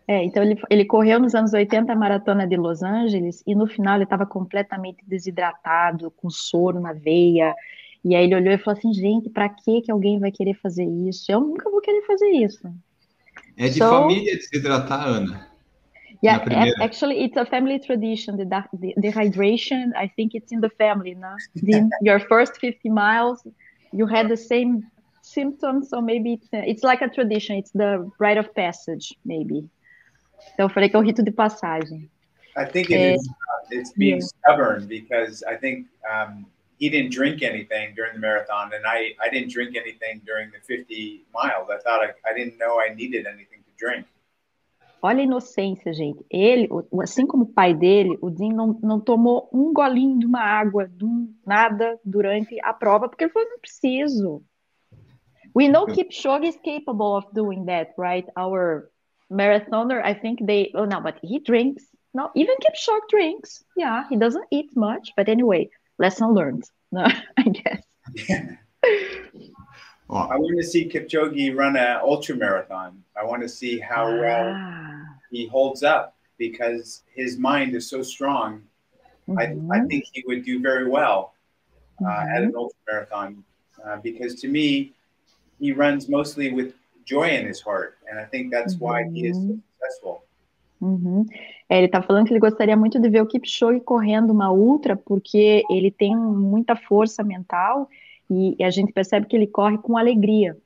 [0.08, 3.66] É, então ele, ele correu nos anos 80 a maratona de Los Angeles e no
[3.68, 7.54] final ele estava completamente desidratado, com soro na veia.
[8.04, 10.84] E aí ele olhou e falou assim: gente, para que que alguém vai querer fazer
[10.84, 11.30] isso?
[11.30, 12.60] Eu nunca vou querer fazer isso.
[13.56, 15.49] É de So- família desidratar, Ana.
[16.22, 16.68] Yeah, Na primeira.
[16.68, 18.36] ac- actually, it's a family tradition.
[18.36, 21.34] The, the dehydration, I think it's in the family, no?
[21.54, 23.42] The, your first 50 miles,
[23.92, 24.84] you had the same
[25.22, 27.56] symptoms, so maybe it's, it's like a tradition.
[27.56, 29.68] It's the rite of passage, maybe.
[30.54, 32.10] Então, eu falei que é o rito de passagem.
[32.56, 33.14] I think it Eh.
[33.14, 34.26] Uh, it's being yeah.
[34.26, 36.44] stubborn because I think um,
[36.78, 40.58] he didn't drink anything during the marathon, and I, I didn't drink anything during the
[40.66, 41.68] 50 miles.
[41.70, 44.06] I thought I, I didn't know I needed anything to drink.
[45.02, 46.24] Olha a inocência, gente.
[46.30, 46.68] Ele,
[47.02, 50.86] assim como o pai dele, o Dean não, não tomou um golinho de uma água,
[50.86, 54.42] de um nada durante a prova, porque ele falou, não preciso.
[55.56, 58.28] We know Kipchoge is capable of doing that, right?
[58.36, 58.90] Our
[59.30, 61.84] marathoner, I think they, oh no, but he drinks.
[62.14, 63.64] No, even Kipchoge drinks.
[63.76, 66.64] Yeah, he doesn't eat much, but anyway, lesson learned.
[66.92, 67.04] No,
[67.36, 67.82] I guess.
[70.10, 73.02] Ó, I want to see Kipchoge run an ultra marathon.
[73.16, 78.02] I want to see how well Ah, he holds up because his mind is so
[78.02, 78.62] strong.
[79.38, 81.34] I, I think he would do very well
[82.04, 83.44] uh, at an ultra marathon
[83.86, 84.92] uh, because to me,
[85.60, 89.36] he runs mostly with joy in his heart, and I think that's why he is
[89.36, 90.24] so successful.
[90.82, 91.26] Uhum.
[91.68, 94.96] É, ele tá falando que ele gostaria muito de ver o Kipchoge correndo uma ultra,
[94.96, 97.88] porque ele tem muita força mental
[98.30, 100.56] e, e a gente percebe que ele corre com alegria,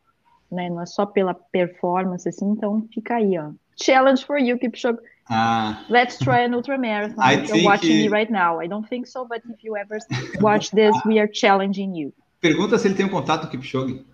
[0.51, 0.69] né?
[0.69, 3.51] Não é só pela performance, assim, então fica aí, ó.
[3.81, 4.99] Challenge for you, Kipchoge.
[5.29, 7.21] ah, Let's try an ultramarathon.
[7.25, 8.61] I If you're watching me he- right now.
[8.61, 9.99] I don't think so, but if you ever
[10.41, 12.13] watch this, we are challenging you.
[12.41, 14.05] pergunta se ele tem um contato Kipchoge.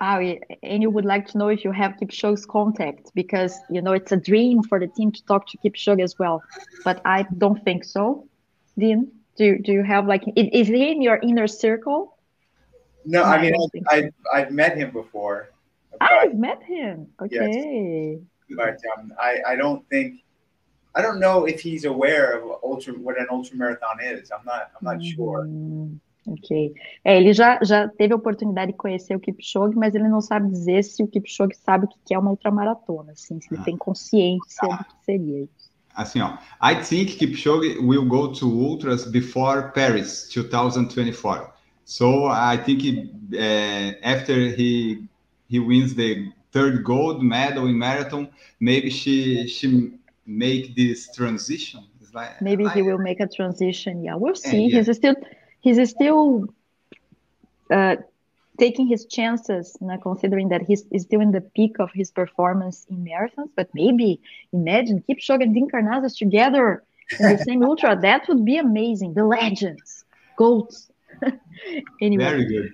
[0.00, 0.18] Ah,
[0.62, 4.10] and you would like to know if you have Kipchoge's contact because you know it's
[4.12, 6.42] a dream for the team to talk to Kipchoge as well.
[6.84, 8.26] But I don't think so.
[8.76, 12.13] Dean, do you, do you have like i- is he in your inner circle?
[13.04, 15.50] No, I I mean, think I, I've met him before,
[16.00, 17.06] Ah, but, I've met him.
[17.20, 18.18] Okay.
[18.56, 20.24] but um, I, I don't think,
[20.94, 24.30] I don't know if he's aware of ultra what an ultra marathon is.
[24.30, 25.42] I'm not, I'm not sure.
[25.46, 26.72] Hum, ok.
[27.04, 30.48] É, ele já, já teve a oportunidade de conhecer o Kipchoge, mas ele não sabe
[30.50, 33.76] dizer se o Kipchoge sabe o que que é uma ultramaratona, assim, se ele tem
[33.76, 35.64] consciência do que seria isso.
[35.94, 36.36] Assim, ó.
[36.60, 41.53] I think Kipchoge will go to ultras before Paris 2024.
[41.84, 45.06] So I think he, uh, after he
[45.48, 48.28] he wins the third gold medal in marathon,
[48.60, 49.92] maybe she she
[50.26, 51.84] make this transition.
[52.00, 54.02] It's like, Maybe he will make a transition.
[54.02, 54.66] Yeah, we'll see.
[54.66, 54.82] yeah.
[54.82, 55.14] He's still
[55.60, 56.46] he's still
[57.70, 57.96] uh,
[58.58, 62.10] taking his chances, you know, considering that he's, he's still in the peak of his
[62.10, 63.50] performance in marathons.
[63.56, 64.20] But maybe
[64.52, 66.82] imagine Kipchoge and Dean Karnazes together
[67.18, 67.98] in the same ultra.
[68.00, 69.14] That would be amazing.
[69.14, 70.04] The legends,
[70.36, 70.90] goats.
[72.00, 72.72] anyway, Very good.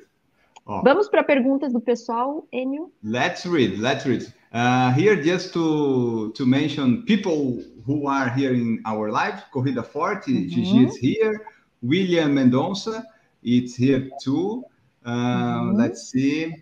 [0.66, 2.90] Ó, vamos para perguntas do pessoal, Enio.
[3.02, 3.78] Let's read.
[3.78, 4.32] Let's read.
[4.52, 9.42] Uh, here, just to to mention people who are here in our live.
[9.52, 10.48] Corrida Forte, Mhm.
[10.48, 11.40] Gigi is here.
[11.82, 13.04] William Mendonça,
[13.42, 14.64] it's here too.
[15.04, 15.76] Um, Mhm.
[15.78, 16.52] Let's see.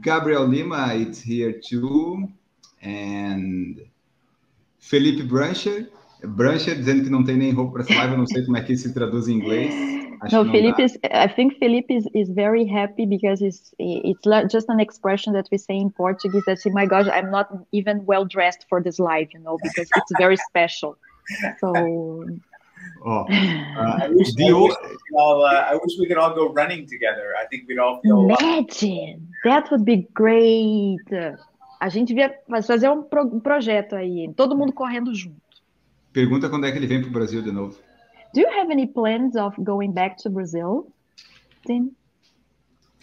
[0.00, 2.28] Gabriel Lima, it's here too.
[2.82, 3.76] And
[4.78, 5.88] Felipe Brancher.
[6.22, 8.12] Brancher dizendo que não tem nem roupa para essa live.
[8.12, 9.72] Eu não sei como é que se traduz em inglês.
[10.24, 10.98] Acho No, is.
[11.10, 15.58] I think Philippe is, is very happy because it's it's just an expression that we
[15.58, 16.44] say in Portuguese.
[16.46, 19.88] That say, "My gosh, I'm not even well dressed for this live," you know, because
[19.94, 20.96] it's very special.
[21.60, 21.68] So
[23.04, 23.48] I uh, wish,
[24.02, 27.34] I, wish we could all, uh, I wish we could all go running together.
[27.40, 31.04] I think we'd all feel imagine that would be great.
[31.80, 35.44] A gente devia fazer um, pro- um projeto aí, todo mundo correndo junto.
[36.14, 37.76] pergunta quando é que ele vem para o Brasil de novo.
[38.34, 40.90] Do you have any plans of going back to Brazil?
[41.66, 41.94] Tim?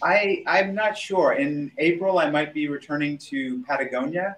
[0.02, 1.32] I I'm not sure.
[1.32, 4.36] In April, I might be returning to Patagonia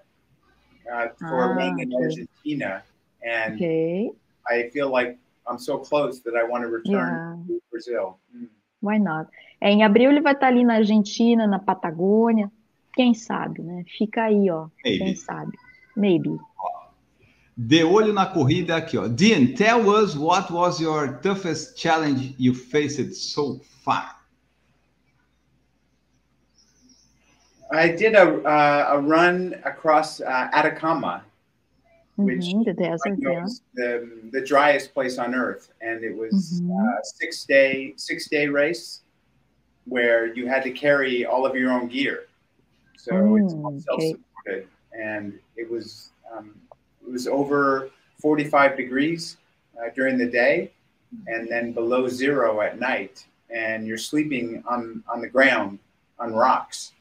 [0.92, 2.05] uh, for Ah, running in okay.
[2.05, 2.82] Argentina,
[3.26, 4.11] and Okay,
[4.47, 5.18] I feel like
[5.49, 7.57] I'm so close that I want to return yeah.
[7.57, 8.18] to Brazil.
[8.36, 8.49] Mm.
[8.80, 9.26] Why not?
[9.61, 12.53] É, em abril ele vai estar ali na Argentina, na Patagônia.
[12.95, 13.84] Quem sabe, né?
[13.99, 14.68] Fica aí, ó.
[14.82, 15.16] Quem Maybe.
[15.16, 15.59] sabe?
[15.97, 16.38] Maybe.
[17.57, 19.07] De olho na corrida aqui, ó.
[19.09, 24.11] Dean, tell us what was your toughest challenge you faced so far?
[27.72, 31.24] I did a uh, a run across uh, Atacama,
[32.16, 33.44] which Mhm, the desert, know yeah.
[33.44, 36.70] is the the driest place on earth, and it was Mhm.
[36.70, 39.02] uh, a six day six day race
[39.86, 42.26] where you had to carry all of your own gear.
[42.96, 44.16] So it's all Mm, self okay.
[44.44, 46.55] supported, and it was um,
[47.07, 47.90] it was over
[48.20, 49.36] forty five degrees
[49.78, 50.70] uh, during the day,
[51.26, 55.78] and then below zero at night, and you're sleeping on on the ground
[56.18, 56.92] on rocks.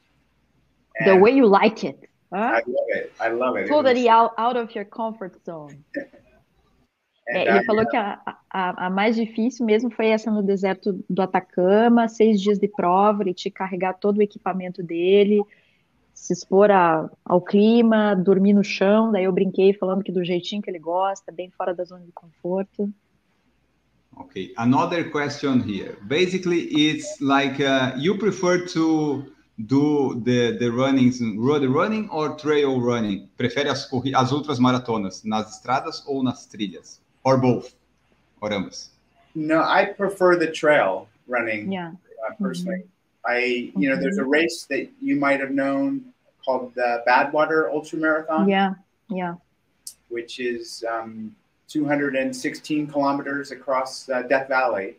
[1.05, 2.09] The way you like it.
[2.31, 2.59] Huh?
[2.59, 3.13] I love it.
[3.19, 3.65] I love it.
[3.65, 5.83] It Totally was- out, out of your comfort zone.
[7.27, 11.03] and É, ele falou que a, a, a mais difícil mesmo foi essa no deserto
[11.09, 15.41] do Atacama, seis dias de prova, ele tinha que carregar todo o equipamento dele,
[16.13, 19.11] se expor a- ao clima, dormir no chão.
[19.11, 22.11] Daí eu brinquei falando que do jeitinho que ele gosta, bem fora da zona de
[22.11, 22.89] conforto.
[24.15, 25.97] Okay, another question here.
[26.03, 29.25] Basically, it's like uh, you prefer to
[29.57, 33.27] do the the runnings, road running or trail running?
[33.37, 37.01] Prefere as, as outras maratonas nas estradas ou nas trilhas?
[37.23, 37.73] Or both?
[38.39, 38.91] Or ambas?
[39.33, 41.93] No, I prefer the trail running Yeah.
[42.29, 42.85] uh, personally.
[43.25, 46.13] I, you know, there's a race that you might have known
[46.43, 48.73] called the Badwater Ultra Marathon, Yeah,
[49.09, 49.35] yeah.
[50.09, 51.35] which is um,
[51.69, 54.97] 216 kilometers across uh, Death Valley,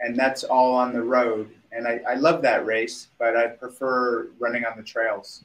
[0.00, 1.50] and that's all on the road.
[1.72, 5.44] And I, I love that race, but I prefer running on the trails.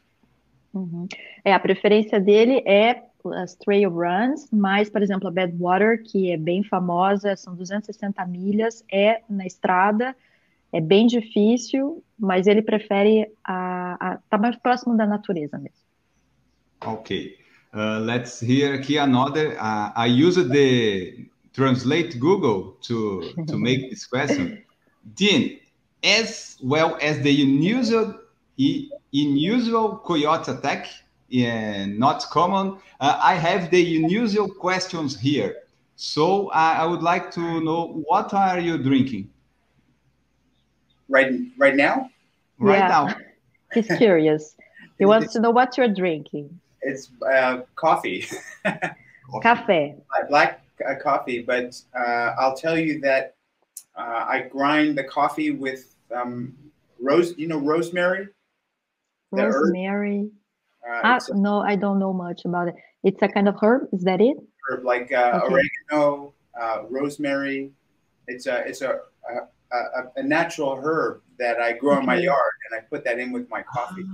[0.74, 1.08] Uhum.
[1.44, 3.04] É, a preferência dele é
[3.34, 8.84] as trail runs, mas, por exemplo, a Badwater, que é bem famosa, são 260 milhas,
[8.92, 10.16] é na estrada,
[10.76, 15.86] é bem difícil, mas ele prefere a, a tá mais próximo da natureza mesmo.
[16.86, 17.38] Okay,
[17.74, 19.58] uh, let's hear aqui another.
[19.58, 24.62] Uh, I used the translate Google to to make this question.
[25.16, 25.60] Dean,
[26.04, 28.14] as well as the unusual
[29.14, 30.88] unusual coyote attack,
[31.30, 32.78] yeah, not common.
[33.00, 35.56] Uh, I have the unusual questions here.
[35.96, 39.30] So I I would like to know what are you drinking
[41.10, 42.10] Right, right now,
[42.60, 42.88] right Yeah.
[42.88, 43.16] now?
[43.74, 44.56] He's curious.
[44.98, 46.48] He wants to know what you're drinking.
[46.82, 48.26] it's uh, coffee.
[49.44, 50.00] Café.
[50.30, 53.36] black uh, coffee, but uh, I'll tell you that
[53.98, 56.56] uh, I grind the coffee with um,
[57.02, 57.34] rose.
[57.38, 58.30] You know rosemary.
[59.34, 59.44] The.
[59.44, 60.30] Rosemary.
[60.88, 62.76] Uh, Ah, a no, I don't know much about it.
[63.04, 64.38] It's a kind of herb, is that it?
[64.70, 65.56] herb like uh, Okay.
[65.92, 67.72] oregano, uh, rosemary.
[68.28, 69.00] It's a it's a
[69.30, 69.34] a,
[69.72, 72.26] a a natural herb that I grow in my Okay.
[72.26, 74.06] yard, and I put that in with my coffee.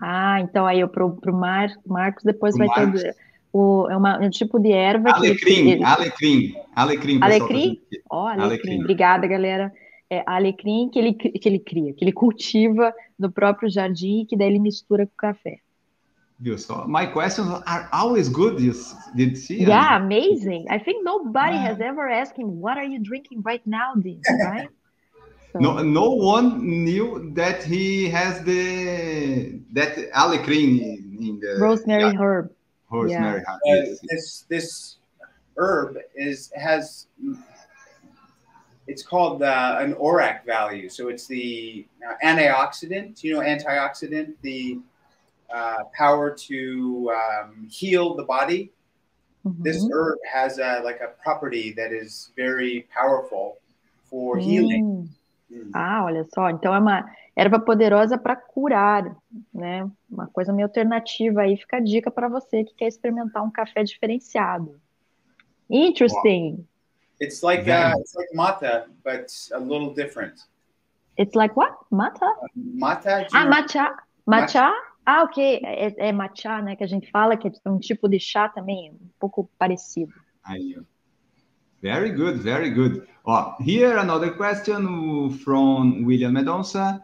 [0.00, 3.02] Ah, então aí eu pro, pro Mar, Marcos depois Pro vai Marcos.
[3.02, 3.16] ter
[3.52, 7.18] o, é uma, um tipo de erva que ele- Alecrim, ele- alecrim, alecrim.
[7.22, 7.80] Alecrim?
[8.10, 8.44] Ó, alecrim.
[8.44, 8.80] Alecrim.
[8.80, 9.72] Obrigada, galera.
[10.10, 14.36] É alecrim que ele, que ele cria, que ele cultiva no próprio jardim e que
[14.36, 15.58] daí ele mistura com café.
[16.40, 16.86] Viu só?
[16.86, 18.62] My questions are always good.
[18.62, 18.72] You
[19.16, 19.64] did see?
[19.64, 20.66] Yeah, amazing.
[20.70, 21.72] I think nobody Ah.
[21.72, 24.20] has ever asked him, what are you drinking right now, Dean?
[24.30, 24.68] Right?
[25.52, 32.12] So, No, no one knew that he has the that alecrim in, in the rosemary
[32.12, 32.52] yeah, herb.
[32.90, 33.42] rosemary.
[33.46, 33.98] Uh, Yes.
[34.08, 34.96] this this
[35.56, 37.06] herb is has
[38.86, 40.88] it's called uh, an ORAC value.
[40.88, 43.22] So it's the uh, antioxidant.
[43.22, 44.80] You know, antioxidant, the
[45.52, 48.72] uh, power to um, heal the body.
[49.60, 53.56] This herb has a, like a property that is very powerful
[54.04, 55.08] for healing.
[55.50, 55.70] Hum.
[55.72, 59.16] Ah, olha só, então é uma erva poderosa para curar,
[59.52, 59.88] né?
[60.10, 63.82] Uma coisa meio alternativa aí, fica a dica para você que quer experimentar um café
[63.82, 64.80] diferenciado.
[65.70, 66.66] Interesting.
[67.20, 70.34] It's like uh, it's like mata, but a little different.
[71.18, 71.74] It's like what?
[71.90, 72.26] Mata?
[72.54, 73.26] Mata.
[73.28, 73.96] do you Ah, matcha.
[74.24, 74.72] Matcha?
[75.04, 75.60] Ah, ok.
[75.64, 76.76] É, é matcha, né?
[76.76, 80.12] Que a gente fala que é um tipo de chá também, um pouco parecido.
[80.44, 80.82] Aí, ó.
[81.82, 83.06] Very good, very good.
[83.24, 87.02] Ó, here another question from William Mendonça.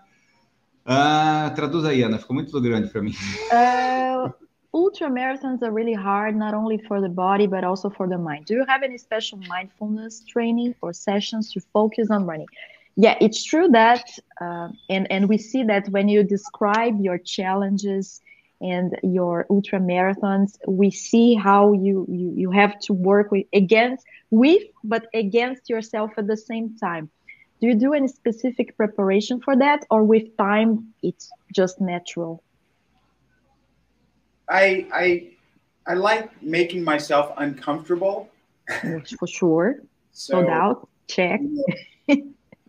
[0.86, 3.12] Ah, traduz aí, Ana, ficou muito grande para mim.
[3.52, 4.32] Uh,
[4.72, 8.46] ultra marathons are really hard, not only for the body, but also for the mind.
[8.46, 12.48] Do you have any special mindfulness training or sessions to focus on running?
[12.96, 14.04] Yeah, it's true that,
[14.40, 18.20] uh, and, and we see that when you describe your challenges
[18.64, 24.04] and your ultra marathons, we see how you, you, you have to work with against
[24.30, 27.10] with but against yourself at the same time.
[27.60, 32.42] Do you do any specific preparation for that, or with time it's just natural?
[34.48, 35.06] I I
[35.86, 38.28] I like making myself uncomfortable.
[39.18, 39.80] For sure.
[40.12, 40.88] So no doubt.
[41.06, 41.40] Check.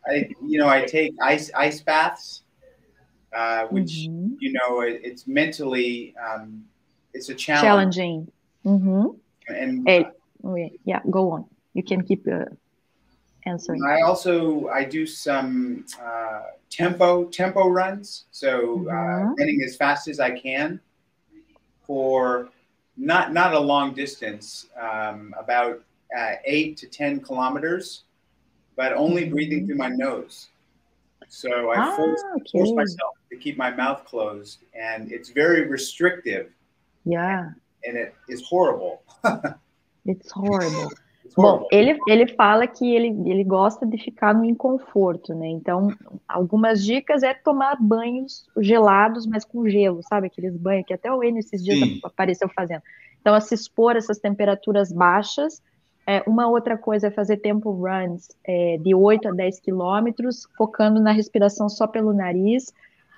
[0.08, 2.45] I you know I take ice ice baths.
[3.36, 4.38] Uh, which Mhm.
[4.40, 6.66] you know it, it's mentally um,
[7.14, 7.96] it's a challenge.
[7.96, 8.32] Challenging.
[8.66, 9.20] Mhm.
[9.48, 10.04] And Eh,
[10.42, 11.46] wait, yeah, go on.
[11.74, 12.46] You can keep uh,
[13.46, 13.84] answering.
[13.84, 18.50] I also I do some uh, tempo tempo runs, so
[18.90, 19.38] uh, Mhm.
[19.38, 20.80] running as fast as I can
[21.86, 22.50] for
[22.98, 25.84] not not a long distance, um, about
[26.18, 28.04] uh, eight to ten kilometers,
[28.76, 30.50] but only breathing through my nose.
[31.28, 36.52] So I Ah, force, force myself to keep my mouth closed, and it's very restrictive,
[37.06, 37.52] Yeah,
[37.86, 39.04] and it is horrible.
[40.06, 40.92] it's horrible.
[41.36, 45.48] Bom, ele, ele fala que ele, ele gosta de ficar no inconforto, né?
[45.48, 45.94] Então,
[46.28, 50.28] algumas dicas é tomar banhos gelados, mas com gelo, sabe?
[50.28, 52.00] Aqueles banhos que até o Enio esses dias Sim.
[52.04, 52.82] apareceu fazendo.
[53.20, 55.62] Então, a se expor a essas temperaturas baixas.
[56.08, 61.02] É, uma outra coisa é fazer tempo runs é, de 8 a 10 quilômetros, focando
[61.02, 62.72] na respiração só pelo nariz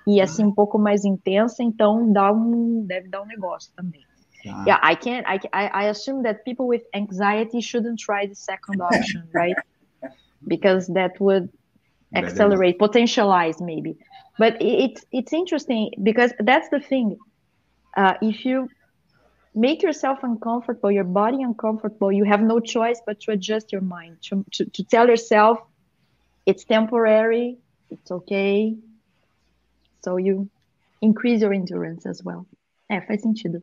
[0.08, 4.02] e assim um pouco mais intensa, então dá um, deve dar um negócio também.
[4.42, 4.64] Tá.
[4.66, 5.26] Yeah, I can't.
[5.26, 9.56] I, I I assume that people with anxiety shouldn't try the second option, right?
[10.46, 11.50] Because that would
[12.14, 13.98] accelerate, potentialize maybe.
[14.38, 17.18] But it's it's interesting because that's the thing.
[17.94, 18.68] Uh, if you
[19.54, 24.16] make yourself uncomfortable, your body uncomfortable, you have no choice but to adjust your mind
[24.22, 25.58] to to, to tell yourself
[26.46, 27.58] it's temporary,
[27.90, 28.78] it's okay.
[30.04, 30.48] So you
[31.00, 32.46] increase your endurance as well.
[32.90, 33.62] É, faz sentido.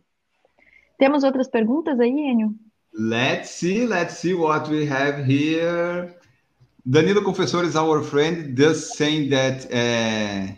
[0.97, 2.53] Temos outras perguntas aí, Enio?
[2.93, 6.15] Let's see, let's see what we have here.
[6.85, 9.65] Danilo Confessor is our friend, just saying that.
[9.65, 10.55] Uh...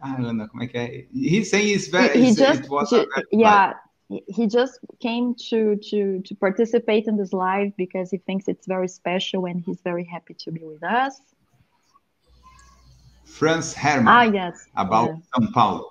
[0.00, 1.06] Ah, Ana, como é que é?
[1.12, 2.18] He's saying it's very.
[2.18, 3.74] he, he just it was ju- very yeah
[4.08, 8.88] he just came to to to participate in this live because he thinks it's very
[8.88, 11.20] special and he's very happy to be with us
[13.24, 14.66] Franz Hermann ah yes.
[14.76, 15.16] about yeah.
[15.34, 15.90] São Paulo.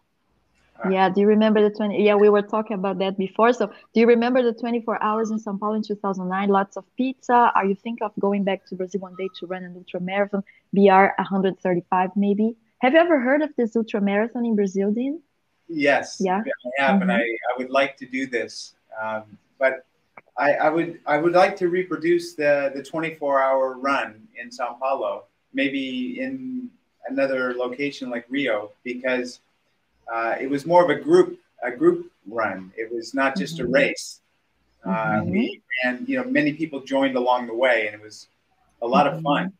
[0.91, 3.53] yeah do you remember the 20 yeah we were talking about that before.
[3.53, 7.51] So do you remember the 24 hours in sao paulo in 2009 lots of pizza.
[7.55, 10.43] Are you thinking of going back to brazil one day to run an ultra marathon
[10.73, 12.55] br 135 maybe.
[12.79, 15.21] Have you ever heard of this ultra marathon in brazil dean?
[15.69, 16.41] Yes, Yeah.
[16.43, 17.15] I have, and Mhm.
[17.15, 19.23] I, I would like to do this, um,
[19.57, 19.85] but
[20.37, 24.75] I, I would I would like to reproduce the the 24 hour run in Sao
[24.81, 26.69] Paulo, maybe in
[27.07, 29.39] another location like Rio, because
[30.13, 32.71] uh, it was more of a group a group run.
[32.75, 33.73] It was not just a Mhm.
[33.73, 34.19] race.
[34.83, 35.31] Uh, Mhm.
[35.31, 38.27] We and you know many people joined along the way, and it was
[38.81, 39.53] a lot of fun.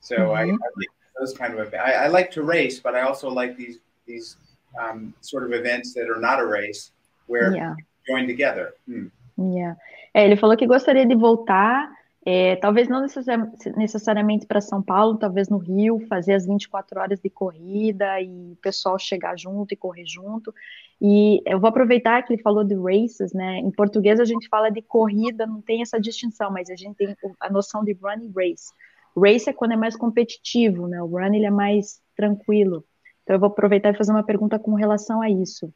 [0.00, 0.42] So I.
[0.42, 1.84] I like those kind of events.
[1.84, 4.36] I, I like to race, but I also like these these
[4.80, 6.92] um, sort of events that are not a race
[7.26, 7.74] where yeah
[8.08, 8.74] join together.
[8.86, 9.08] Hmm.
[9.36, 9.76] Yeah.
[10.14, 11.88] É, ele falou que gostaria de voltar,
[12.24, 17.18] é, talvez não necessari- necessariamente para São Paulo, talvez no Rio, fazer as 24 horas
[17.18, 20.52] de corrida e o pessoal chegar junto e correr junto.
[21.00, 23.58] E eu vou aproveitar que ele falou de races, né?
[23.58, 27.16] Em português a gente fala de corrida, não tem essa distinção, mas a gente tem
[27.40, 28.70] a noção de run e race.
[29.16, 31.02] Race é quando é mais competitivo, né?
[31.02, 32.84] O run ele é mais tranquilo.
[33.22, 35.72] Então eu vou aproveitar e fazer uma pergunta com relação a isso.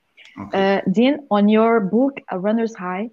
[0.46, 0.60] Okay.
[0.60, 3.10] Uh, Dean, on your book, A Runner's High,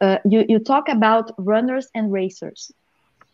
[0.00, 2.72] uh, you, you talk about runners and racers.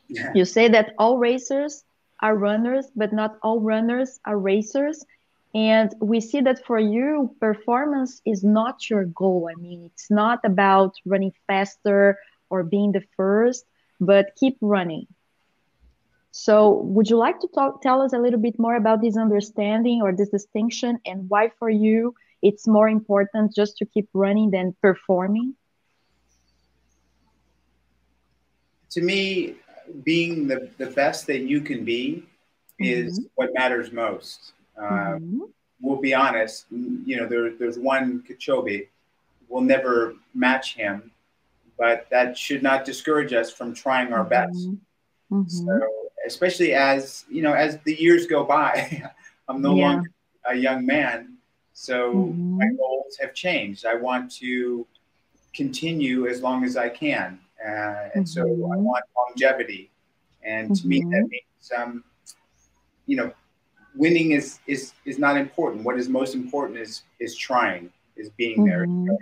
[0.08, 0.32] Yeah.
[0.34, 1.84] You say that all racers
[2.20, 5.04] are runners, but not all runners are racers.
[5.54, 9.48] And we see that for you, performance is not your goal.
[9.50, 12.18] I mean, it's not about running faster
[12.50, 13.64] or being the first,
[14.00, 15.06] but keep running.
[16.30, 20.02] So, would you like to talk, tell us a little bit more about this understanding
[20.02, 24.76] or this distinction and why for you it's more important just to keep running than
[24.80, 25.54] performing?
[28.90, 29.54] To me,
[30.02, 32.24] being the, the best that you can be
[32.78, 34.52] is what matters most.
[34.76, 35.40] Uh, Mhm.
[35.80, 38.88] We'll be honest, you know, there, there's one Kipchoge.
[39.48, 41.12] We'll never match him,
[41.78, 44.68] but that should not discourage us from trying our best.
[45.30, 45.48] Mhm.
[45.48, 45.88] So,
[46.26, 48.72] especially as you know, as the years go by,
[49.48, 49.86] I'm no Yeah.
[49.92, 50.10] longer
[50.46, 51.36] a young man,
[51.74, 52.12] so
[52.58, 52.76] my Mhm.
[52.76, 53.86] goals have changed.
[53.86, 54.84] I want to
[55.54, 58.82] continue as long as I can, uh, and so I Mhm.
[58.84, 59.90] want longevity.
[60.44, 61.28] And to me, that Mhm.
[61.30, 62.04] means, um,
[63.06, 63.32] you know,
[63.94, 65.84] winning is is is not important.
[65.84, 68.86] What is most important is is trying, is being there.
[68.86, 69.18] Uhum.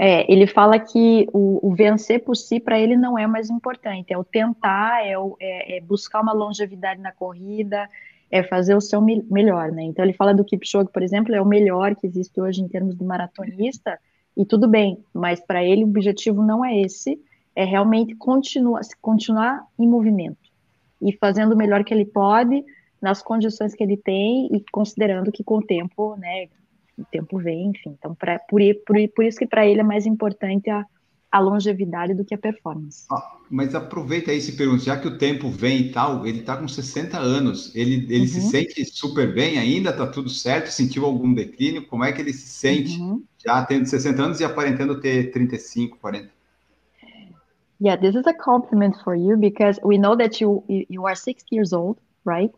[0.00, 4.12] É, ele fala que o, o vencer por si para ele não é mais importante,
[4.12, 7.90] é o tentar, é, o, é, é buscar uma longevidade na corrida,
[8.30, 9.82] é fazer o seu me- melhor, né?
[9.82, 12.94] Então ele fala do Kipchoge, por exemplo, é o melhor que existe hoje em termos
[12.96, 13.98] de maratonista,
[14.38, 17.20] e tudo bem, mas para ele o objetivo não é esse,
[17.56, 20.38] é realmente continuar, continuar em movimento
[21.02, 22.64] e fazendo o melhor que ele pode,
[23.02, 26.46] nas condições que ele tem e considerando que com o tempo, né,
[26.96, 27.96] o tempo vem, enfim.
[27.98, 30.84] Então, pra, por, por, por isso que para ele é mais importante a,
[31.30, 33.06] a longevidade do que a performance.
[33.10, 36.56] Ah, mas aproveita aí se pergunta, já que o tempo vem e tal, ele está
[36.56, 38.26] com 60 anos, ele, ele uhum.
[38.26, 42.32] se sente super bem ainda, está tudo certo, sentiu algum declínio, como é que ele
[42.32, 43.22] se sente uhum.
[43.44, 46.30] já tendo 60 anos e aparentando ter 35, 40?
[47.80, 51.44] Yeah, this is a compliment for you because we know that you you are 60
[51.54, 52.52] years old, right?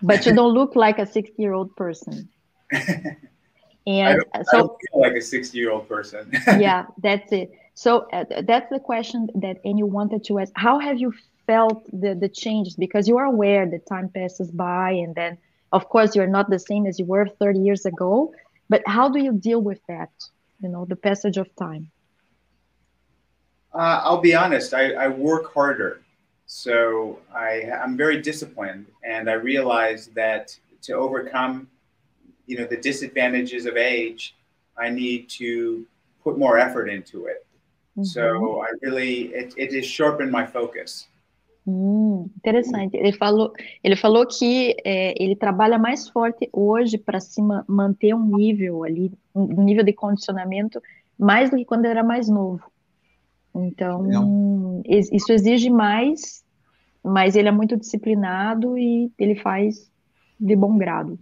[0.00, 2.26] But you don't look like a 60 year old person.
[3.86, 6.30] And I so, I don't feel like a 60 year old person.
[6.58, 7.52] yeah, that's it.
[7.74, 10.52] So uh, that's the question that Enio wanted to ask.
[10.54, 11.12] How have you
[11.46, 12.74] felt the, the changes?
[12.74, 15.38] Because you are aware that time passes by, and then,
[15.72, 18.34] of course, you're not the same as you were 30 years ago.
[18.68, 20.10] But how do you deal with that?
[20.60, 21.90] You know, the passage of time.
[23.72, 24.74] Uh, I'll be honest.
[24.74, 26.02] I, I work harder,
[26.46, 31.68] so I, I'm very disciplined, and I realize that to overcome
[32.46, 34.34] you know the disadvantages of age,
[34.76, 35.86] I need to
[36.24, 37.46] put more effort into it.
[38.00, 38.04] Uhum.
[38.04, 41.08] So I really it, it has sharpened my focus.
[41.66, 42.96] Hum, interessante.
[42.96, 43.52] Ele falou,
[43.84, 48.82] ele falou que é, ele trabalha mais forte hoje para se ma manter um nível
[48.82, 50.80] ali, um nível de condicionamento
[51.18, 52.62] mais do que quando era mais novo.
[53.54, 54.82] Então, Não.
[54.86, 56.42] isso exige mais,
[57.04, 59.90] mas ele é muito disciplinado e ele faz
[60.38, 61.18] de bom grado.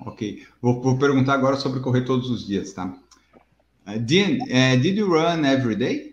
[0.00, 0.42] Ok.
[0.60, 2.94] Vou, vou, perguntar agora sobre correr todos os dias, tá?
[3.86, 6.12] Uh, did, uh, did you run every day?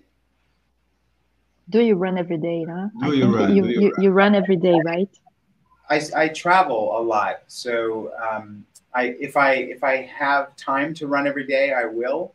[1.70, 2.90] Do you run every day, huh?
[3.02, 3.56] Do you run?
[3.56, 5.10] You, you, you, you, run every day, right?
[5.90, 11.08] I, I travel a lot, so um, I if I if I have time to
[11.08, 12.34] run every day, I will.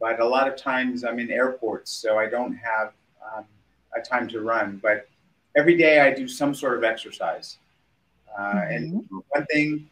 [0.00, 2.92] But a lot of times I'm in airports, so I don't have
[3.36, 3.44] um,
[3.94, 4.80] a time to run.
[4.82, 5.08] But
[5.56, 7.58] every day I do some sort of exercise.
[8.36, 8.76] Uh, mm -hmm.
[8.76, 9.18] And mm-hmm.
[9.36, 9.90] one thing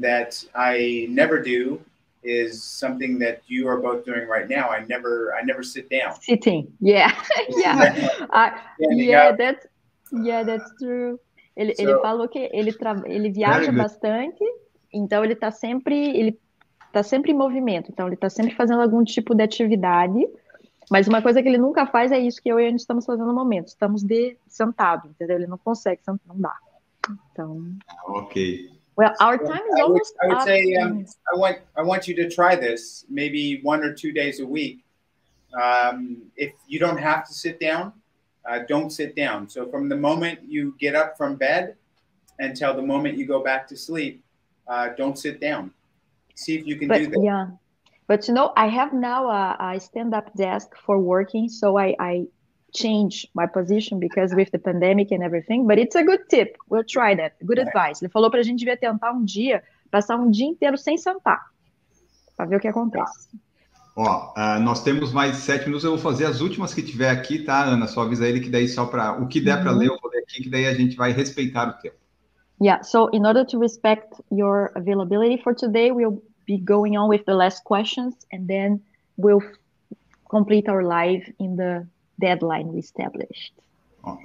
[0.00, 1.80] that I never do
[2.22, 4.70] is something that you are both doing right now.
[4.70, 6.20] I never, I never sit down.
[6.20, 7.12] Sitting, yeah,
[7.48, 9.32] yeah, uh, yeah.
[9.32, 9.66] That's
[10.12, 11.18] yeah, that's true.
[11.56, 13.02] Ele, so, ele falou que ele tra...
[13.04, 14.44] ele viaja bastante,
[14.92, 16.38] então ele está sempre ele
[16.92, 17.90] tá sempre em movimento.
[17.90, 20.26] Então ele está sempre fazendo algum tipo de atividade.
[20.90, 23.06] Mas uma coisa que ele nunca faz é isso que eu e a gente estamos
[23.06, 23.68] fazendo no momento.
[23.68, 25.36] Estamos de sentado, entendeu?
[25.36, 26.54] Ele não consegue, não dá.
[27.32, 27.64] Então.
[28.06, 28.70] Ok.
[28.96, 32.06] Well, our time is almost I would, I would say um, I want I want
[32.06, 34.84] you to try this maybe one or two days a week.
[35.60, 37.92] Um, if you don't have to sit down,
[38.48, 39.48] uh, don't sit down.
[39.48, 41.76] So from the moment you get up from bed
[42.38, 44.22] until the moment you go back to sleep,
[44.68, 45.72] uh, don't sit down.
[46.34, 47.20] See if you can but, do that.
[47.22, 47.46] Yeah,
[48.06, 52.26] but you know I have now a, a stand-up desk for working, so I, I
[52.72, 56.56] change my position because with the pandemic and everything, but it's a good tip.
[56.68, 57.34] We'll try that.
[57.44, 57.62] Good é.
[57.62, 58.02] advice.
[58.02, 61.40] Ele falou para a gente devia tentar um dia, passar um dia inteiro sem sentar,
[62.36, 63.28] para ver o que acontece.
[63.94, 65.84] Ó, uh, nós temos mais sete minutos.
[65.84, 67.86] Eu vou fazer as últimas que tiver aqui, tá, Ana?
[67.86, 70.20] Só avisa ele que daí só para o que der para ler, eu vou ler
[70.20, 71.96] aqui, que daí a gente vai respeitar o tempo.
[72.60, 72.82] Yeah.
[72.84, 77.34] So in order to respect your availability for today, we'll be going on with the
[77.34, 78.80] last questions, and then
[79.18, 79.42] we'll
[80.30, 81.86] complete our live in the
[82.22, 83.52] deadline we established.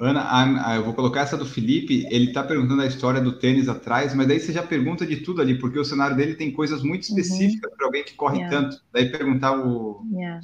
[0.02, 2.08] Ana, eu vou colocar essa do Felipe.
[2.10, 5.40] Ele está perguntando a história do tênis atrás, mas daí você já pergunta de tudo
[5.40, 7.18] ali, porque o cenário dele tem coisas muito uhum.
[7.18, 8.58] específicas para alguém que corre yeah.
[8.58, 8.82] tanto.
[8.92, 10.04] Daí perguntar o.
[10.12, 10.42] Yeah.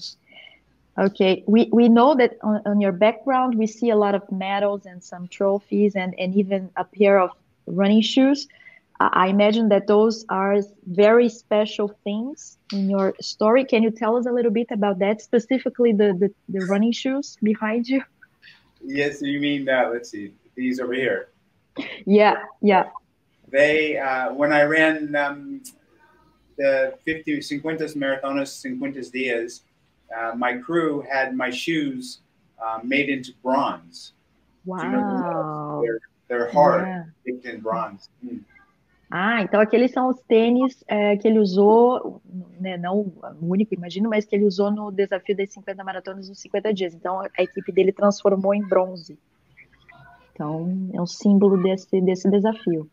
[0.96, 4.86] Okay, we, we know that on, on, your background we see a lot of medals
[4.86, 7.32] and some trophies and, and even a pair of
[7.66, 8.48] running shoes.
[9.00, 13.66] I imagine that those are very special things in your story.
[13.66, 17.38] Can you tell us a little bit about that, specifically the, the, the running shoes
[17.42, 18.04] behind you?
[18.84, 21.30] Yes, you mean, uh, let's see, these over here.
[22.06, 22.90] Yeah, yeah.
[23.50, 25.64] They, uh, when I ran um,
[26.58, 29.64] the 50 Cincuentas Marathonas Cincuentas Dias,
[30.16, 32.20] uh, my crew had my shoes
[32.64, 34.14] uh, made into bronze.
[34.66, 34.84] Wow.
[34.84, 36.88] You know, they're, they're hard,
[37.26, 37.52] yeah.
[37.52, 38.10] in bronze.
[38.24, 38.42] Mm.
[39.16, 42.20] Ah, então aqueles são os tênis é, que ele usou,
[42.60, 43.02] né, não
[43.40, 46.96] o único, imagino, mas que ele usou no desafio das 50 maratonas nos 50 dias.
[46.96, 49.16] Então a equipe dele transformou em bronze.
[50.34, 52.90] Então é um símbolo desse, desse desafio.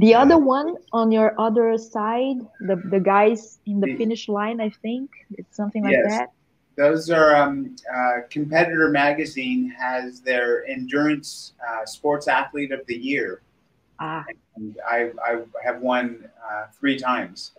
[0.00, 4.70] The other one on your other side, the, the guys in the finish line, I
[4.82, 6.18] think it's something like yes.
[6.18, 6.30] that.
[6.76, 13.42] Those are um, uh, Competitor Magazine has their endurance uh, sports athlete of the year.
[14.00, 14.24] Ah.
[14.28, 14.36] And
[14.88, 17.52] I, I have won uh, three times.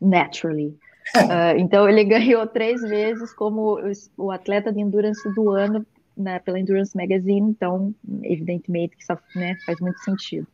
[0.00, 0.76] Naturally.
[1.16, 3.78] Uh, então ele ganhou três vezes como
[4.16, 5.84] o atleta de endurance do ano
[6.18, 10.46] né, pela Endurance Magazine, então evidentemente que isso né, faz muito sentido.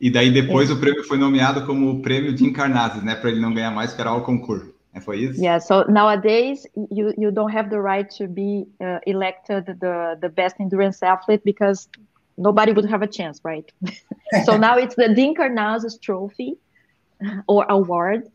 [0.00, 0.74] E daí depois é.
[0.74, 3.14] o prêmio foi nomeado como o prêmio de Encarnadas, né?
[3.14, 4.74] Para ele não ganhar mais, que era o concurso.
[4.92, 5.40] É, foi isso?
[5.40, 5.60] Yeah.
[5.60, 10.60] So nowadays you you don't have the right to be uh, elected the the best
[10.60, 11.88] endurance athlete because
[12.36, 13.70] nobody would have a chance, right?
[14.44, 16.56] so now it's the Dean Karnazes Trophy
[17.48, 18.30] or award,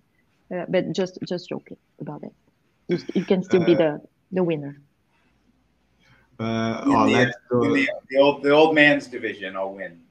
[0.54, 2.34] uh, but just just joking about it.
[2.88, 4.82] You, you can still uh, be the the winner.
[6.40, 10.02] Uh, oh, the, the, the, old the old man's division, I'll win.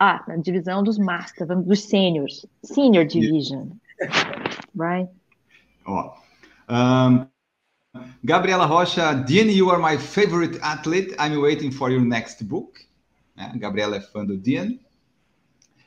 [0.00, 3.80] Ah, na divisão dos masters, dos seniors, senior division,
[4.76, 5.08] right?
[5.84, 6.14] Oh.
[6.68, 7.28] Um,
[8.24, 11.14] Gabriela Rocha, Dean, you are my favorite athlete.
[11.18, 12.78] I'm waiting for your next book.
[13.38, 14.80] Uh, Gabriela do Dean.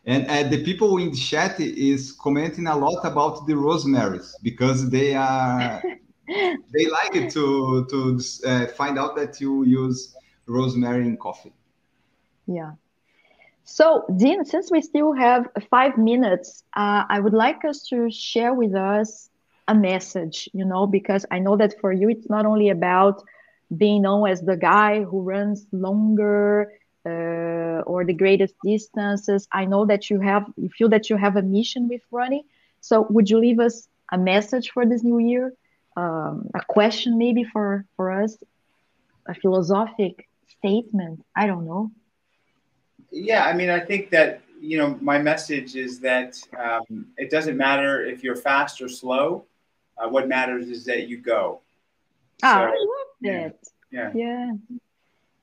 [0.06, 4.90] And uh, the people in the chat is commenting a lot about the rosemaries because
[4.90, 5.82] they are
[6.28, 10.16] they like it to to uh, find out that you use
[10.48, 11.54] rosemary in coffee.
[12.48, 12.72] Yeah.
[13.64, 18.54] So, Dean, since we still have five minutes, uh, I would like us to share
[18.54, 19.30] with us
[19.68, 23.24] a message, you know, because I know that for you, it's not only about
[23.78, 26.72] being known as the guy who runs longer
[27.06, 29.48] uh, or the greatest distances.
[29.52, 32.44] I know that you have, you feel that you have a mission with running.
[32.82, 35.54] So, would you leave us a message for this new year?
[35.98, 38.38] Um, a question maybe for for us,
[39.26, 40.28] a philosophic
[40.58, 41.24] statement.
[41.36, 41.92] I don't know.
[43.12, 47.58] Yeah, I mean, I think that you know my message is that um, it doesn't
[47.58, 49.46] matter if you're fast or slow.
[49.98, 51.62] Uh, what matters is that you go.
[52.42, 53.56] Ah, so, I love that.
[53.92, 54.12] Yeah.
[54.16, 54.52] yeah.
[54.54, 54.91] É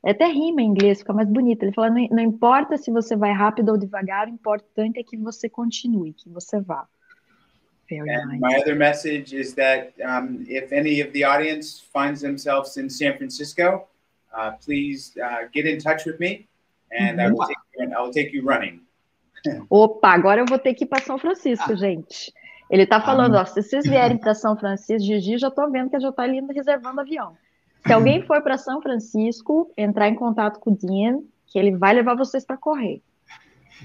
[0.05, 1.63] até rima em inglês, fica mais bonito.
[1.63, 5.17] Ele fala: não, não importa se você vai rápido ou devagar, o importante é que
[5.17, 6.87] você continue, que você vá.
[7.89, 8.41] Very and nice.
[8.41, 13.17] my other message is that um, if any of the audience finds themselves in San
[13.17, 13.89] Francisco,
[14.37, 16.47] uh, please uh, get in touch with me,
[16.93, 18.83] and I, will take you, I will take you running.
[19.71, 21.77] Opa, agora eu vou ter que ir para São Francisco, ah.
[21.77, 22.33] gente.
[22.71, 23.41] Ele está falando, ah.
[23.41, 26.41] ó, se vocês vierem para São Francisco, Gigi, já estou vendo que já está ali
[26.53, 27.35] reservando avião.
[27.87, 31.95] Se alguém for para São Francisco, entrar em contato com o Dean, que ele vai
[31.95, 33.01] levar vocês para correr.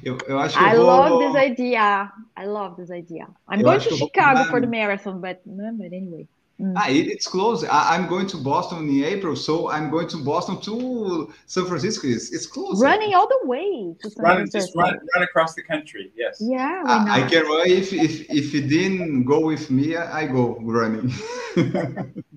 [0.03, 0.85] Eu, eu acho que I vou...
[0.85, 2.11] love this idea.
[2.37, 3.27] I love this idea.
[3.49, 6.27] I'm eu going to Chicago for the marathon, but, but anyway.
[6.59, 6.73] Mm.
[6.75, 7.63] Ah, it, it's close.
[7.63, 12.07] I, am going to Boston in April, so I'm going to Boston to San Francisco.
[12.07, 12.79] It's, it's close.
[12.79, 16.11] Running all the way to San run, Just run, run across the country.
[16.15, 16.37] Yes.
[16.39, 16.83] Yeah.
[16.85, 21.11] I, I can run if if if it didn't go with me, I go running.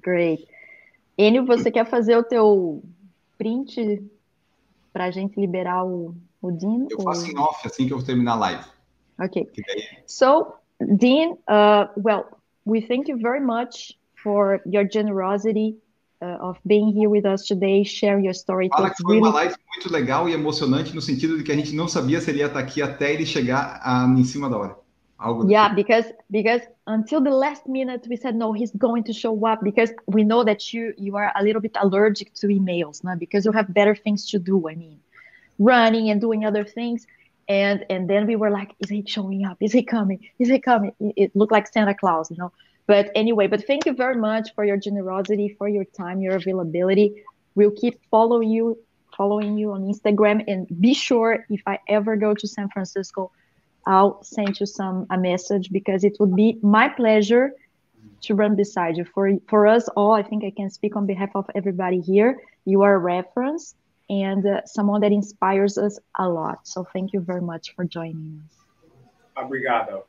[0.00, 0.48] Great.
[1.18, 2.82] Enio, você quer fazer o teu
[3.38, 4.02] print
[4.92, 6.86] para a gente liberar o, o Dean?
[6.90, 8.64] Eu faço em off assim que eu terminar a live.
[9.18, 9.46] Okay.
[10.06, 12.26] So, Dean, uh, well,
[12.66, 15.76] we thank you very much for your generosity
[16.20, 18.68] uh, of being here with us today, share your story.
[18.68, 19.28] Fala que foi really...
[19.28, 22.30] uma live muito legal e emocionante no sentido de que a gente não sabia se
[22.30, 24.85] ele ia estar aqui até ele chegar a, em cima da hora.
[25.48, 29.62] Yeah, because because until the last minute we said no, he's going to show up
[29.62, 33.16] because we know that you you are a little bit allergic to emails, no?
[33.16, 34.68] because you have better things to do.
[34.68, 35.00] I mean,
[35.58, 37.06] running and doing other things.
[37.48, 39.56] And and then we were like, is he showing up?
[39.60, 40.28] Is he coming?
[40.38, 40.92] Is he coming?
[41.00, 42.52] It looked like Santa Claus, you know.
[42.86, 47.24] But anyway, but thank you very much for your generosity, for your time, your availability.
[47.54, 48.78] We'll keep following you,
[49.16, 53.32] following you on Instagram, and be sure if I ever go to San Francisco,
[53.86, 57.52] I'll send you some a message because it would be my pleasure
[58.22, 59.04] to run beside you.
[59.04, 62.40] For for us all, I think I can speak on behalf of everybody here.
[62.64, 63.74] You are a reference
[64.08, 66.66] and uh, someone that inspires us a lot.
[66.66, 68.56] So thank you very much for joining us.
[69.36, 70.04] Obrigado.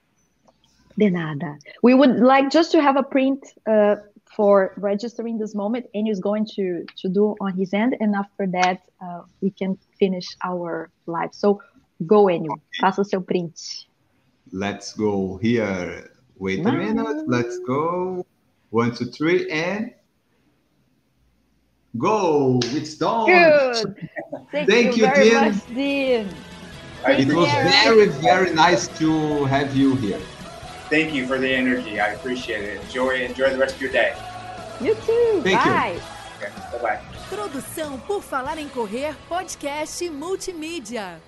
[0.97, 1.57] De nada.
[1.83, 3.97] We would like just to have a print uh,
[4.35, 5.85] for registering this moment.
[5.93, 7.95] and is going to, to do on his end.
[7.99, 11.33] And after that, uh, we can finish our live.
[11.33, 11.61] So
[11.99, 12.61] go, Enio.
[12.79, 13.87] Faça o seu print.
[14.51, 16.09] Let's go here.
[16.39, 17.25] Wait a minute.
[17.27, 18.25] Let's go.
[18.71, 19.91] One, two, three, and
[21.97, 22.59] go.
[22.63, 23.25] It's done.
[23.25, 23.95] Good.
[24.51, 25.43] Thank, Thank you, you, very Dean.
[25.43, 26.29] much, Dean.
[27.07, 30.19] It was very, very nice to have you here.
[30.89, 31.99] Thank you for the energy.
[31.99, 32.81] I appreciate it.
[32.83, 34.15] Enjoy, enjoy the rest of your day.
[34.81, 35.41] You too.
[35.43, 35.93] Thank Bye.
[35.93, 36.01] You.
[36.37, 36.99] Okay, bye bye.
[37.29, 41.19] Produção por Falar em Correr, podcast multimídia.